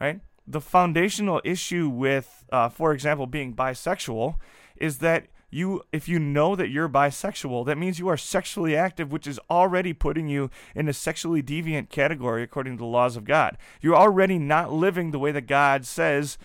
right? 0.00 0.20
The 0.46 0.60
foundational 0.60 1.40
issue 1.44 1.88
with, 1.88 2.44
uh, 2.50 2.68
for 2.68 2.92
example, 2.92 3.26
being 3.26 3.54
bisexual 3.54 4.36
is 4.76 4.98
that 4.98 5.26
you 5.54 5.82
if 5.92 6.08
you 6.08 6.18
know 6.18 6.56
that 6.56 6.68
you're 6.68 6.88
bisexual 6.88 7.64
that 7.64 7.78
means 7.78 7.98
you 7.98 8.08
are 8.08 8.16
sexually 8.16 8.76
active 8.76 9.12
which 9.12 9.26
is 9.26 9.38
already 9.48 9.92
putting 9.92 10.26
you 10.26 10.50
in 10.74 10.88
a 10.88 10.92
sexually 10.92 11.42
deviant 11.42 11.90
category 11.90 12.42
according 12.42 12.76
to 12.76 12.80
the 12.80 12.84
laws 12.84 13.16
of 13.16 13.24
god. 13.24 13.56
You're 13.80 13.96
already 13.96 14.38
not 14.38 14.72
living 14.72 15.10
the 15.10 15.18
way 15.18 15.30
that 15.30 15.46
god 15.46 15.86
says 15.86 16.38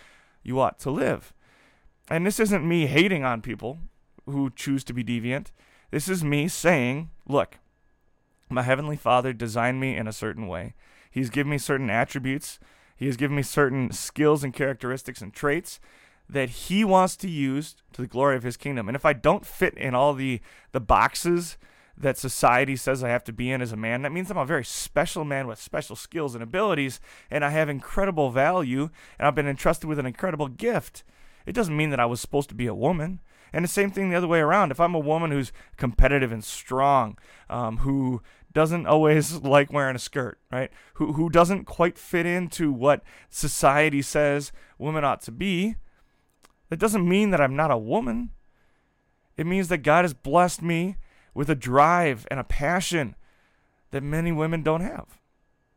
you 0.44 0.60
ought 0.60 0.80
to 0.80 0.92
live. 0.92 1.34
And 2.10 2.26
this 2.26 2.40
isn't 2.40 2.68
me 2.68 2.86
hating 2.86 3.24
on 3.24 3.42
people 3.42 3.80
who 4.26 4.52
choose 4.52 4.84
to 4.86 4.94
be 4.94 5.04
deviant. 5.04 5.48
This 5.90 6.08
is 6.08 6.24
me 6.24 6.48
saying 6.48 7.10
look 7.28 7.58
my 8.48 8.62
heavenly 8.62 8.98
father 8.98 9.34
designed 9.34 9.80
me 9.80 9.96
in 9.96 10.08
a 10.08 10.14
certain 10.14 10.48
way. 10.48 10.76
He's 11.10 11.30
given 11.30 11.52
me 11.52 11.58
certain 11.58 11.90
attributes. 11.90 12.60
He 12.96 13.08
has 13.08 13.18
given 13.18 13.36
me 13.36 13.44
certain 13.44 13.92
skills 13.92 14.44
and 14.44 14.54
characteristics 14.54 15.22
and 15.22 15.34
traits 15.34 15.80
that 16.30 16.50
he 16.50 16.86
wants 16.86 17.18
to 17.18 17.30
use 17.30 17.76
to 17.94 18.02
the 18.02 18.08
glory 18.08 18.36
of 18.36 18.44
his 18.44 18.56
kingdom. 18.56 18.88
And 18.88 18.96
if 18.96 19.06
I 19.06 19.14
don't 19.14 19.46
fit 19.46 19.74
in 19.76 19.96
all 19.96 20.14
the 20.14 20.40
the 20.72 20.80
boxes 20.80 21.58
that 21.98 22.18
society 22.18 22.76
says 22.78 23.04
I 23.04 23.10
have 23.10 23.26
to 23.26 23.34
be 23.34 23.52
in 23.52 23.62
as 23.62 23.72
a 23.72 23.78
man, 23.78 24.04
that 24.04 24.12
means 24.12 24.30
I'm 24.30 24.38
a 24.38 24.46
very 24.46 24.64
special 24.64 25.26
man 25.26 25.48
with 25.48 25.60
special 25.60 25.96
skills 25.96 26.36
and 26.36 26.44
abilities 26.44 27.00
and 27.32 27.44
I 27.44 27.50
have 27.50 27.68
incredible 27.68 28.30
value 28.30 28.90
and 29.18 29.28
I've 29.28 29.36
been 29.36 29.48
entrusted 29.48 29.90
with 29.90 30.00
an 30.00 30.06
incredible 30.06 30.48
gift. 30.48 31.04
It 31.46 31.54
doesn't 31.54 31.76
mean 31.76 31.90
that 31.90 32.00
I 32.00 32.06
was 32.06 32.22
supposed 32.22 32.50
to 32.50 32.56
be 32.56 32.68
a 32.68 32.76
woman. 32.76 33.20
And 33.52 33.66
the 33.66 33.70
same 33.70 33.90
thing 33.90 34.10
the 34.10 34.16
other 34.16 34.28
way 34.28 34.40
around. 34.40 34.70
If 34.70 34.80
I'm 34.80 34.94
a 34.94 35.00
woman 35.00 35.32
who's 35.32 35.52
competitive 35.76 36.32
and 36.32 36.44
strong, 36.44 37.18
um, 37.50 37.78
who 37.78 38.22
doesn't 38.54 38.86
always 38.86 39.34
like 39.42 39.74
wearing 39.74 39.96
a 39.96 40.00
skirt, 40.00 40.40
right? 40.52 40.72
Who 40.96 41.14
who 41.14 41.30
doesn't 41.30 41.66
quite 41.66 41.98
fit 41.98 42.28
into 42.28 42.72
what 42.72 43.04
society 43.30 44.04
says 44.04 44.52
women 44.78 45.04
ought 45.04 45.22
to 45.22 45.32
be, 45.32 45.76
that 46.70 46.80
doesn't 46.80 47.08
mean 47.08 47.32
that 47.32 47.42
I'm 47.42 47.56
not 47.56 47.72
a 47.72 47.78
woman. 47.78 48.32
It 49.38 49.46
means 49.46 49.68
that 49.70 49.80
God 49.80 50.04
has 50.04 50.14
blessed 50.14 50.62
me 50.62 50.98
with 51.34 51.50
a 51.50 51.56
drive 51.56 52.28
and 52.30 52.40
a 52.40 52.44
passion 52.44 53.16
that 53.92 54.04
many 54.04 54.32
women 54.32 54.64
don't 54.64 54.82
have. 54.82 55.20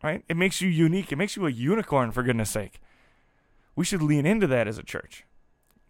Right? 0.03 0.25
It 0.29 0.37
makes 0.37 0.61
you 0.61 0.69
unique. 0.69 1.13
It 1.13 1.17
makes 1.17 1.37
you 1.37 1.47
a 1.47 1.51
unicorn, 1.51 2.11
for 2.11 2.23
goodness 2.23 2.51
sake. 2.51 2.81
We 3.77 3.85
should 3.85 4.03
lean 4.03 4.27
into 4.27 4.47
that 4.49 4.67
as 4.67 4.77
a 4.77 4.83
church, 4.83 5.25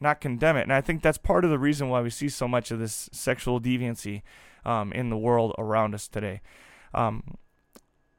not 0.01 0.21
condemn 0.21 0.57
it. 0.57 0.63
And 0.65 0.73
I 0.73 0.83
think 0.83 1.03
that's 1.03 1.19
part 1.19 1.45
of 1.45 1.51
the 1.51 1.59
reason 1.59 1.89
why 1.89 2.03
we 2.03 2.11
see 2.11 2.29
so 2.29 2.47
much 2.47 2.71
of 2.71 2.79
this 2.79 3.09
sexual 3.11 3.61
deviancy 3.61 4.23
um, 4.65 4.93
in 4.93 5.09
the 5.09 5.17
world 5.17 5.55
around 5.59 5.95
us 5.95 6.09
today. 6.09 6.43
Um, 6.95 7.39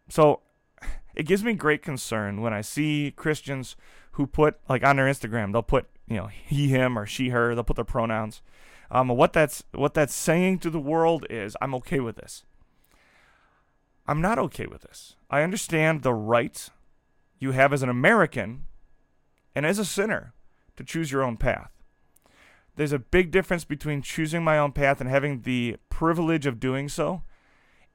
so 0.09 0.41
it 1.15 1.27
gives 1.27 1.43
me 1.43 1.53
great 1.53 1.83
concern 1.83 2.41
when 2.41 2.53
I 2.53 2.61
see 2.61 3.13
Christians 3.15 3.75
who 4.13 4.25
put, 4.25 4.59
like 4.67 4.83
on 4.83 4.95
their 4.95 5.05
Instagram, 5.05 5.51
they'll 5.53 5.61
put 5.61 5.85
you 6.07 6.17
know 6.17 6.27
he 6.27 6.67
him 6.69 6.97
or 6.97 7.05
she 7.05 7.29
her 7.29 7.55
they'll 7.55 7.63
put 7.63 7.75
their 7.75 7.85
pronouns. 7.85 8.41
Um, 8.91 9.07
what 9.09 9.33
that's 9.33 9.63
what 9.73 9.93
that's 9.93 10.13
saying 10.13 10.59
to 10.59 10.69
the 10.69 10.79
world 10.79 11.25
is 11.29 11.55
i'm 11.61 11.73
okay 11.75 11.99
with 11.99 12.15
this. 12.17 12.43
I'm 14.05 14.21
not 14.21 14.37
okay 14.37 14.65
with 14.65 14.81
this. 14.81 15.15
I 15.29 15.43
understand 15.43 16.03
the 16.03 16.13
right 16.13 16.69
you 17.39 17.51
have 17.51 17.73
as 17.73 17.83
an 17.83 17.89
american 17.89 18.65
and 19.55 19.65
as 19.65 19.79
a 19.79 19.85
sinner 19.85 20.33
to 20.75 20.83
choose 20.83 21.11
your 21.11 21.23
own 21.23 21.37
path. 21.37 21.71
There's 22.75 22.91
a 22.91 22.99
big 22.99 23.29
difference 23.29 23.65
between 23.65 24.01
choosing 24.01 24.43
my 24.43 24.57
own 24.57 24.71
path 24.71 24.99
and 24.99 25.09
having 25.09 25.41
the 25.41 25.77
privilege 25.89 26.47
of 26.47 26.59
doing 26.59 26.89
so 26.89 27.21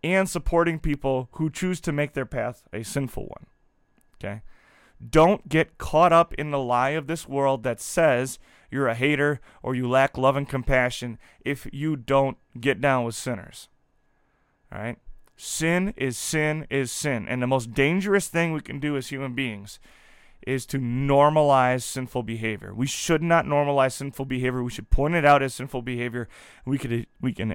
and 0.02 0.28
supporting 0.28 0.78
people 0.78 1.28
who 1.32 1.50
choose 1.50 1.80
to 1.80 1.92
make 1.92 2.12
their 2.12 2.26
path 2.26 2.62
a 2.72 2.82
sinful 2.82 3.24
one 3.24 3.46
okay 4.14 4.42
don't 5.06 5.48
get 5.48 5.78
caught 5.78 6.12
up 6.12 6.34
in 6.34 6.50
the 6.50 6.58
lie 6.58 6.90
of 6.90 7.06
this 7.06 7.28
world 7.28 7.62
that 7.62 7.80
says 7.80 8.38
you're 8.70 8.88
a 8.88 8.94
hater 8.94 9.40
or 9.62 9.74
you 9.74 9.88
lack 9.88 10.18
love 10.18 10.36
and 10.36 10.48
compassion 10.48 11.18
if 11.44 11.66
you 11.72 11.96
don't 11.96 12.36
get 12.60 12.80
down 12.80 13.04
with 13.04 13.14
sinners. 13.14 13.68
All 14.72 14.80
right? 14.80 14.98
Sin 15.36 15.94
is 15.96 16.18
sin 16.18 16.66
is 16.68 16.90
sin. 16.90 17.26
And 17.28 17.40
the 17.40 17.46
most 17.46 17.72
dangerous 17.72 18.28
thing 18.28 18.52
we 18.52 18.60
can 18.60 18.80
do 18.80 18.96
as 18.96 19.08
human 19.08 19.34
beings 19.34 19.78
is 20.46 20.66
to 20.66 20.78
normalize 20.78 21.82
sinful 21.82 22.22
behavior. 22.22 22.74
We 22.74 22.86
should 22.86 23.22
not 23.22 23.44
normalize 23.44 23.92
sinful 23.92 24.24
behavior. 24.24 24.62
We 24.62 24.70
should 24.70 24.90
point 24.90 25.14
it 25.14 25.24
out 25.24 25.42
as 25.42 25.54
sinful 25.54 25.82
behavior. 25.82 26.28
We 26.64 26.78
could 26.78 27.06
we 27.20 27.32
can 27.32 27.54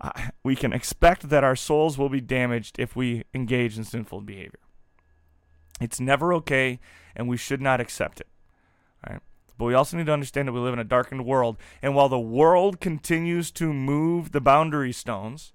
uh, 0.00 0.10
we 0.42 0.56
can 0.56 0.72
expect 0.72 1.28
that 1.28 1.44
our 1.44 1.56
souls 1.56 1.98
will 1.98 2.08
be 2.08 2.20
damaged 2.20 2.78
if 2.78 2.96
we 2.96 3.24
engage 3.34 3.76
in 3.76 3.84
sinful 3.84 4.22
behavior. 4.22 4.58
It's 5.80 6.00
never 6.00 6.32
okay, 6.34 6.78
and 7.16 7.28
we 7.28 7.36
should 7.36 7.60
not 7.60 7.80
accept 7.80 8.20
it. 8.20 8.28
All 9.06 9.14
right? 9.14 9.22
But 9.56 9.64
we 9.64 9.74
also 9.74 9.96
need 9.96 10.06
to 10.06 10.12
understand 10.12 10.48
that 10.48 10.52
we 10.52 10.60
live 10.60 10.74
in 10.74 10.78
a 10.78 10.84
darkened 10.84 11.24
world, 11.26 11.56
and 11.82 11.94
while 11.94 12.08
the 12.08 12.18
world 12.18 12.80
continues 12.80 13.50
to 13.52 13.72
move 13.72 14.32
the 14.32 14.40
boundary 14.40 14.92
stones, 14.92 15.52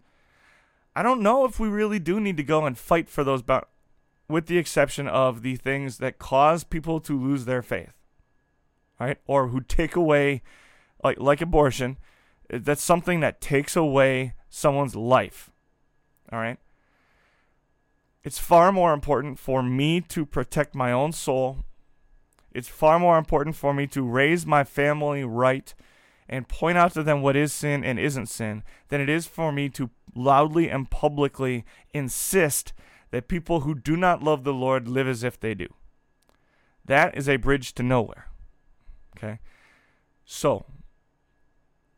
I 0.96 1.04
don't 1.04 1.22
know 1.22 1.46
if 1.46 1.60
we 1.60 1.68
really 1.68 2.00
do 2.00 2.20
need 2.20 2.38
to 2.38 2.44
go 2.44 2.66
and 2.66 2.78
fight 2.78 3.10
for 3.10 3.24
those 3.24 3.42
boundaries, 3.42 3.70
with 4.30 4.48
the 4.48 4.58
exception 4.58 5.08
of 5.08 5.42
the 5.42 5.56
things 5.56 5.98
that 5.98 6.20
cause 6.20 6.64
people 6.64 7.00
to 7.02 7.20
lose 7.20 7.46
their 7.46 7.62
faith, 7.62 7.94
right? 9.00 9.18
Or 9.28 9.50
who 9.50 9.62
take 9.62 9.96
away, 9.96 10.42
like 11.04 11.20
like 11.20 11.42
abortion, 11.42 11.98
eh, 12.50 12.60
that's 12.62 12.84
something 12.84 13.20
that 13.20 13.42
takes 13.42 13.76
away 13.76 14.34
someone's 14.50 14.96
life. 14.96 15.52
All 16.32 16.40
right. 16.40 16.58
It's 18.26 18.40
far 18.40 18.72
more 18.72 18.92
important 18.92 19.38
for 19.38 19.62
me 19.62 20.02
to 20.02 20.26
protect 20.26 20.74
my 20.74 20.92
own 20.92 21.12
soul. 21.12 21.60
It's 22.52 22.68
far 22.68 22.98
more 22.98 23.20
important 23.20 23.56
for 23.56 23.72
me 23.72 23.86
to 23.88 24.02
raise 24.02 24.48
my 24.48 24.64
family 24.64 25.24
right 25.24 25.72
and 26.28 26.48
point 26.48 26.76
out 26.76 26.94
to 26.94 27.04
them 27.04 27.22
what 27.22 27.36
is 27.36 27.54
sin 27.54 27.84
and 27.84 28.00
isn't 28.00 28.26
sin 28.26 28.64
than 28.88 29.00
it 29.00 29.10
is 29.10 29.28
for 29.28 29.52
me 29.52 29.70
to 29.70 29.92
loudly 30.16 30.72
and 30.72 30.90
publicly 30.90 31.66
insist 31.94 32.74
that 33.12 33.28
people 33.28 33.60
who 33.60 33.76
do 33.76 33.96
not 33.96 34.24
love 34.24 34.44
the 34.44 34.54
Lord 34.54 34.88
live 34.88 35.08
as 35.08 35.24
if 35.24 35.40
they 35.40 35.54
do. 35.54 35.68
That 36.84 37.16
is 37.16 37.30
a 37.30 37.36
bridge 37.38 37.76
to 37.76 37.84
nowhere. 37.84 38.30
Okay? 39.16 39.38
So, 40.26 40.66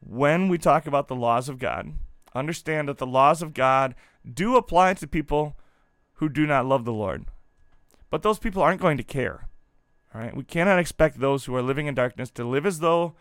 when 0.02 0.50
we 0.50 0.58
talk 0.58 0.88
about 0.88 1.08
the 1.08 1.16
laws 1.16 1.48
of 1.48 1.58
God, 1.58 1.94
understand 2.36 2.90
that 2.90 2.98
the 2.98 3.08
laws 3.08 3.42
of 3.42 3.54
God 3.54 3.96
do 4.30 4.58
apply 4.58 4.96
to 4.96 5.08
people 5.08 5.56
who 6.18 6.30
do 6.30 6.46
not 6.46 6.66
love 6.66 6.86
the 6.86 6.94
Lord. 6.94 7.26
But 8.10 8.24
those 8.24 8.40
people 8.40 8.62
aren't 8.62 8.82
going 8.82 8.98
to 8.98 9.04
care. 9.04 9.48
All 10.14 10.22
right? 10.22 10.36
We 10.36 10.44
cannot 10.44 10.80
expect 10.80 11.20
those 11.20 11.46
who 11.46 11.56
are 11.56 11.62
living 11.62 11.88
in 11.88 11.96
darkness 11.96 12.30
to 12.32 12.48
live 12.48 12.66
as 12.66 12.80
though 12.80 13.16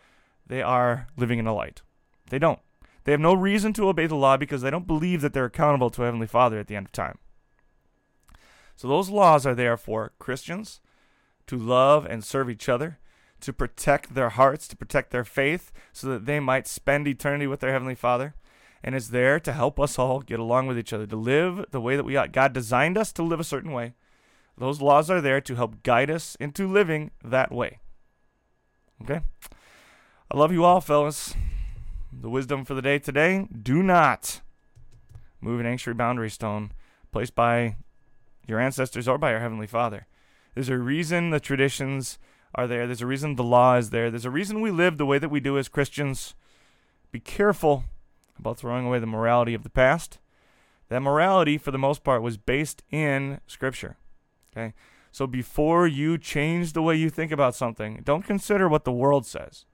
they 0.45 0.61
are 0.61 1.07
living 1.17 1.39
in 1.39 1.45
the 1.45 1.53
light. 1.53 1.81
They 2.29 2.39
don't. 2.39 2.59
They 3.03 3.11
have 3.11 3.21
no 3.21 3.33
reason 3.33 3.73
to 3.73 3.87
obey 3.87 4.07
the 4.07 4.15
law 4.15 4.37
because 4.37 4.61
they 4.61 4.69
don't 4.69 4.87
believe 4.87 5.21
that 5.21 5.33
they're 5.33 5.45
accountable 5.45 5.89
to 5.91 6.01
Heavenly 6.01 6.27
Father 6.27 6.59
at 6.59 6.67
the 6.67 6.75
end 6.75 6.87
of 6.87 6.91
time. 6.91 7.17
So 8.75 8.87
those 8.87 9.09
laws 9.09 9.45
are 9.45 9.55
there 9.55 9.77
for 9.77 10.11
Christians 10.19 10.81
to 11.47 11.55
love 11.55 12.05
and 12.05 12.23
serve 12.23 12.49
each 12.49 12.67
other, 12.67 12.99
to 13.41 13.53
protect 13.53 14.13
their 14.13 14.29
hearts, 14.29 14.67
to 14.67 14.75
protect 14.75 15.11
their 15.11 15.23
faith, 15.23 15.71
so 15.93 16.07
that 16.07 16.25
they 16.25 16.39
might 16.39 16.67
spend 16.67 17.07
eternity 17.07 17.47
with 17.47 17.61
their 17.61 17.71
Heavenly 17.71 17.95
Father 17.95 18.35
and 18.83 18.95
is 18.95 19.09
there 19.09 19.39
to 19.39 19.53
help 19.53 19.79
us 19.79 19.97
all 19.97 20.19
get 20.21 20.39
along 20.39 20.67
with 20.67 20.77
each 20.77 20.93
other, 20.93 21.07
to 21.07 21.15
live 21.15 21.65
the 21.71 21.81
way 21.81 21.95
that 21.95 22.03
we 22.03 22.15
ought. 22.15 22.31
God 22.31 22.53
designed 22.53 22.97
us 22.97 23.11
to 23.13 23.23
live 23.23 23.39
a 23.39 23.45
certain 23.45 23.71
way. 23.71 23.93
Those 24.57 24.81
laws 24.81 25.09
are 25.09 25.21
there 25.21 25.41
to 25.41 25.55
help 25.55 25.83
guide 25.83 26.09
us 26.09 26.35
into 26.39 26.67
living 26.67 27.11
that 27.23 27.51
way. 27.51 27.79
Okay? 29.03 29.21
I 30.31 30.37
love 30.37 30.51
you 30.51 30.63
all, 30.63 30.81
fellas. 30.81 31.35
The 32.11 32.29
wisdom 32.29 32.65
for 32.65 32.73
the 32.73 32.81
day 32.81 32.99
today 32.99 33.47
do 33.61 33.83
not 33.83 34.41
move 35.41 35.59
an 35.59 35.65
ancestry 35.65 35.93
boundary 35.93 36.29
stone 36.29 36.71
placed 37.11 37.35
by 37.35 37.75
your 38.47 38.59
ancestors 38.59 39.07
or 39.07 39.17
by 39.17 39.31
your 39.31 39.39
Heavenly 39.39 39.67
Father. 39.67 40.07
There's 40.55 40.69
a 40.69 40.77
reason 40.77 41.29
the 41.29 41.39
traditions 41.39 42.17
are 42.55 42.65
there, 42.65 42.87
there's 42.87 43.01
a 43.01 43.07
reason 43.07 43.35
the 43.35 43.43
law 43.43 43.75
is 43.75 43.91
there, 43.91 44.09
there's 44.09 44.25
a 44.25 44.31
reason 44.31 44.61
we 44.61 44.71
live 44.71 44.97
the 44.97 45.05
way 45.05 45.19
that 45.19 45.29
we 45.29 45.39
do 45.39 45.57
as 45.57 45.67
Christians. 45.67 46.33
Be 47.11 47.19
careful 47.19 47.83
about 48.39 48.57
throwing 48.57 48.85
away 48.85 48.99
the 48.99 49.05
morality 49.05 49.53
of 49.53 49.63
the 49.63 49.69
past. 49.69 50.19
That 50.89 51.01
morality, 51.01 51.57
for 51.57 51.71
the 51.71 51.77
most 51.77 52.03
part, 52.03 52.21
was 52.21 52.37
based 52.37 52.83
in 52.91 53.41
Scripture. 53.47 53.97
Okay? 54.51 54.73
So 55.11 55.27
before 55.27 55.87
you 55.87 56.17
change 56.17 56.73
the 56.73 56.81
way 56.81 56.95
you 56.95 57.09
think 57.09 57.31
about 57.31 57.55
something, 57.55 58.01
don't 58.03 58.25
consider 58.25 58.69
what 58.69 58.83
the 58.83 58.91
world 58.91 59.25
says. 59.25 59.65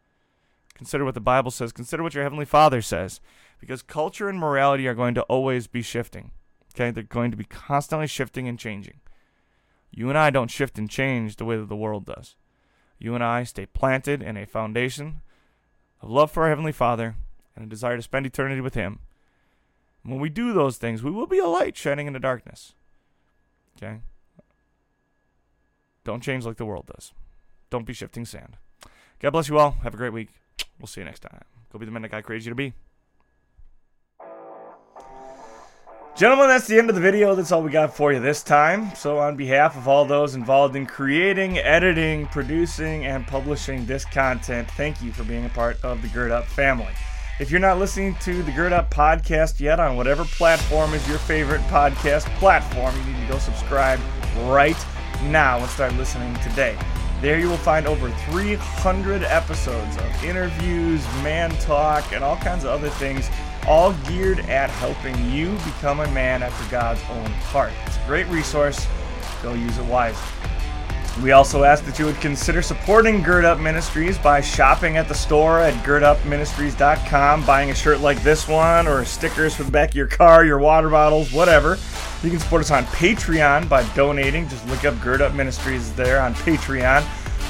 Consider 0.76 1.06
what 1.06 1.14
the 1.14 1.22
Bible 1.22 1.52
says. 1.52 1.72
Consider 1.72 2.02
what 2.02 2.14
your 2.14 2.24
Heavenly 2.24 2.46
Father 2.46 2.82
says. 2.82 3.22
Because 3.60 3.82
culture 3.82 4.28
and 4.28 4.40
morality 4.40 4.88
are 4.88 4.96
going 4.96 5.14
to 5.16 5.22
always 5.24 5.68
be 5.68 5.82
shifting. 5.82 6.32
Okay? 6.74 6.92
They're 6.92 7.04
going 7.04 7.32
to 7.32 7.38
be 7.38 7.46
constantly 7.46 8.08
shifting 8.08 8.48
and 8.48 8.58
changing. 8.58 9.00
You 9.92 10.10
and 10.10 10.18
I 10.18 10.32
don't 10.32 10.50
shift 10.50 10.80
and 10.80 10.90
change 10.90 11.36
the 11.36 11.46
way 11.46 11.58
that 11.58 11.70
the 11.70 11.76
world 11.76 12.06
does. 12.06 12.36
You 12.98 13.14
and 13.14 13.24
I 13.24 13.44
stay 13.44 13.66
planted 13.68 14.24
in 14.24 14.38
a 14.38 14.46
foundation 14.46 15.22
of 16.02 16.10
love 16.10 16.32
for 16.32 16.44
our 16.44 16.50
Heavenly 16.50 16.72
Father 16.72 17.16
and 17.56 17.66
a 17.66 17.70
desire 17.70 17.96
to 17.96 18.02
spend 18.02 18.26
eternity 18.26 18.62
with 18.62 18.74
Him. 18.74 19.00
And 20.04 20.12
when 20.12 20.22
we 20.22 20.30
do 20.30 20.54
those 20.54 20.78
things, 20.78 21.04
we 21.04 21.12
will 21.12 21.28
be 21.28 21.40
a 21.40 21.48
light 21.48 21.78
shining 21.78 22.08
in 22.08 22.14
the 22.14 22.20
darkness. 22.20 22.74
Okay? 23.78 24.00
Don't 26.04 26.22
change 26.22 26.46
like 26.46 26.58
the 26.58 26.66
world 26.66 26.90
does. 26.94 27.14
Don't 27.70 27.86
be 27.86 27.94
shifting 27.94 28.26
sand. 28.26 28.58
God 29.20 29.32
bless 29.32 29.48
you 29.48 29.58
all. 29.58 29.78
Have 29.84 29.94
a 29.94 29.98
great 29.98 30.14
week. 30.14 30.30
We'll 30.80 30.88
see 30.88 31.02
you 31.02 31.06
next 31.06 31.22
time. 31.22 31.42
Go 31.72 31.80
be 31.80 31.86
the 31.86 31.92
man 31.92 32.02
that 32.02 32.12
God 32.12 32.24
created 32.24 32.46
you 32.46 32.52
to 32.52 32.56
be. 32.56 32.74
Gentlemen, 36.16 36.48
that's 36.48 36.68
the 36.68 36.78
end 36.78 36.90
of 36.90 36.96
the 36.96 37.02
video. 37.02 37.34
That's 37.34 37.52
all 37.52 37.64
we 37.64 37.72
got 37.72 37.96
for 37.96 38.14
you 38.14 38.20
this 38.20 38.44
time. 38.44 38.94
So, 38.96 39.18
on 39.18 39.36
behalf 39.36 39.76
of 39.76 39.88
all 39.88 40.06
those 40.06 40.36
involved 40.36 40.76
in 40.76 40.86
creating, 40.86 41.58
editing, 41.58 42.28
producing, 42.28 43.06
and 43.08 43.26
publishing 43.26 43.88
this 43.88 44.06
content, 44.06 44.70
thank 44.72 45.02
you 45.02 45.12
for 45.12 45.24
being 45.24 45.46
a 45.46 45.50
part 45.50 45.84
of 45.84 46.04
the 46.04 46.10
Gird 46.10 46.30
Up 46.30 46.46
family. 46.46 46.94
If 47.40 47.50
you're 47.50 47.60
not 47.60 47.80
listening 47.80 48.14
to 48.22 48.44
the 48.44 48.52
Gird 48.52 48.74
Up 48.74 48.94
podcast 48.94 49.60
yet 49.60 49.80
on 49.80 49.98
whatever 49.98 50.24
platform 50.24 50.94
is 50.94 51.08
your 51.10 51.18
favorite 51.18 51.62
podcast 51.62 52.26
platform, 52.38 52.96
you 52.96 53.12
need 53.12 53.22
to 53.26 53.34
go 53.34 53.40
subscribe 53.40 54.00
right 54.42 54.78
now 55.24 55.58
and 55.58 55.68
start 55.72 55.96
listening 55.96 56.36
today. 56.48 56.78
There 57.22 57.40
you 57.40 57.50
will 57.50 57.58
find 57.58 57.88
over 57.88 58.12
300 58.30 59.24
episodes 59.24 59.98
of 59.98 60.24
interviews, 60.24 61.04
man 61.24 61.50
talk, 61.58 62.14
and 62.14 62.24
all 62.24 62.38
kinds 62.38 62.66
of 62.66 62.70
other 62.70 62.90
things, 62.92 63.32
all 63.68 63.94
geared 64.08 64.42
at 64.42 64.70
helping 64.70 65.32
you 65.32 65.54
become 65.66 66.02
a 66.02 66.12
man 66.12 66.44
after 66.44 66.70
God's 66.70 67.02
own 67.10 67.26
heart. 67.26 67.74
It's 67.88 67.98
a 67.98 68.06
great 68.06 68.28
resource. 68.28 68.86
Go 69.42 69.56
use 69.56 69.80
it 69.80 69.86
wisely. 69.86 70.22
We 71.22 71.32
also 71.32 71.64
ask 71.64 71.86
that 71.86 72.00
you 72.00 72.06
would 72.06 72.20
consider 72.20 72.64
supporting 72.64 73.22
Gird 73.22 73.46
Up 73.46 73.60
Ministries 73.60 74.18
by 74.18 74.42
shopping 74.42 74.98
at 74.98 75.08
the 75.08 75.14
store 75.14 75.60
at 75.60 75.74
girdupministries.com, 75.86 77.46
buying 77.46 77.70
a 77.70 77.76
shirt 77.76 78.00
like 78.00 78.22
this 78.24 78.48
one, 78.48 78.88
or 78.88 79.06
stickers 79.06 79.56
for 79.56 79.64
the 79.64 79.72
back 79.72 79.90
of 79.90 79.96
your 79.96 80.08
car, 80.08 80.44
your 80.44 80.58
water 80.58 80.90
bottles, 80.90 81.32
whatever. 81.32 81.78
You 82.24 82.32
can 82.32 82.40
support 82.40 82.62
us 82.62 82.72
on 82.72 82.86
Patreon 82.86 83.70
by 83.70 83.84
donating. 83.94 84.50
Just 84.50 84.68
look 84.68 84.86
up 84.86 85.00
Gird 85.02 85.22
Up 85.22 85.34
Ministries 85.34 85.94
there 85.94 86.20
on 86.20 86.34
Patreon. 86.34 87.06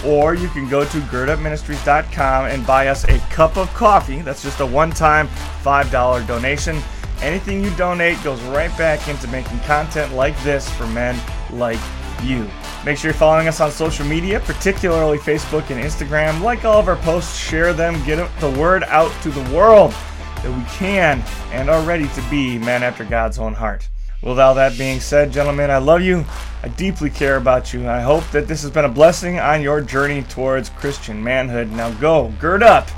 Or 0.06 0.34
you 0.34 0.49
can 0.49 0.67
go 0.67 0.84
to 0.84 0.97
girdupministries.com 0.99 2.45
and 2.45 2.67
buy 2.67 2.88
us 2.89 3.06
a 3.06 3.17
cup 3.30 3.56
of 3.56 3.73
coffee. 3.73 4.21
That's 4.21 4.43
just 4.43 4.60
a 4.60 4.65
one 4.65 4.91
time 4.91 5.30
$5 5.63 6.28
donation. 6.28 6.82
Anything 7.21 7.63
you 7.63 7.73
donate 7.78 8.21
goes 8.23 8.41
right 8.41 8.76
back 8.78 9.08
into 9.08 9.30
making 9.30 9.60
content 9.62 10.13
like 10.13 10.38
this 10.43 10.69
for 10.71 10.86
men 10.88 11.17
like 11.52 11.80
you. 12.21 12.49
Make 12.86 12.98
sure 12.98 13.12
you're 13.12 13.17
following 13.17 13.48
us 13.48 13.62
on 13.62 13.72
social 13.72 14.06
media, 14.06 14.41
particularly 14.41 15.17
Facebook 15.17 15.69
and 15.69 15.82
Instagram. 15.82 16.41
Like 16.41 16.65
all 16.65 16.80
of 16.80 16.89
our 16.89 16.98
posts, 16.98 17.38
share 17.38 17.72
them, 17.72 18.04
get 18.06 18.17
the 18.41 18.50
word 18.50 18.84
out 18.84 19.12
to 19.24 19.30
the 19.32 19.56
world 19.56 19.91
that 19.91 20.52
we 20.52 20.63
can 20.78 21.24
and 21.52 21.69
are 21.69 21.82
ready 21.84 22.10
to 22.10 22.22
be 22.30 22.60
men 22.60 22.84
after 22.84 23.06
God's 23.06 23.39
own 23.39 23.54
heart. 23.54 23.88
With 24.22 24.39
all 24.39 24.56
that 24.56 24.78
being 24.78 25.00
said, 25.00 25.32
gentlemen, 25.32 25.69
I 25.72 25.78
love 25.78 26.02
you. 26.02 26.26
I 26.62 26.67
deeply 26.69 27.10
care 27.10 27.38
about 27.38 27.74
you. 27.74 27.88
I 27.89 28.02
hope 28.02 28.30
that 28.32 28.48
this 28.48 28.62
has 28.62 28.72
been 28.72 28.86
a 28.86 28.89
blessing 28.89 29.39
on 29.39 29.62
your 29.62 29.82
journey 29.82 30.24
towards 30.24 30.69
Christian 30.69 31.24
manhood. 31.24 31.72
Now 31.72 31.91
go, 31.91 32.34
gird 32.39 32.63
up, 32.63 32.89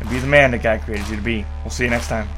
and 0.00 0.08
be 0.10 0.18
the 0.18 0.26
man 0.26 0.52
that 0.52 0.62
God 0.62 0.80
created 0.82 1.08
you 1.08 1.16
to 1.16 1.22
be. 1.22 1.44
We'll 1.62 1.70
see 1.70 1.84
you 1.84 1.90
next 1.90 2.08
time. 2.08 2.28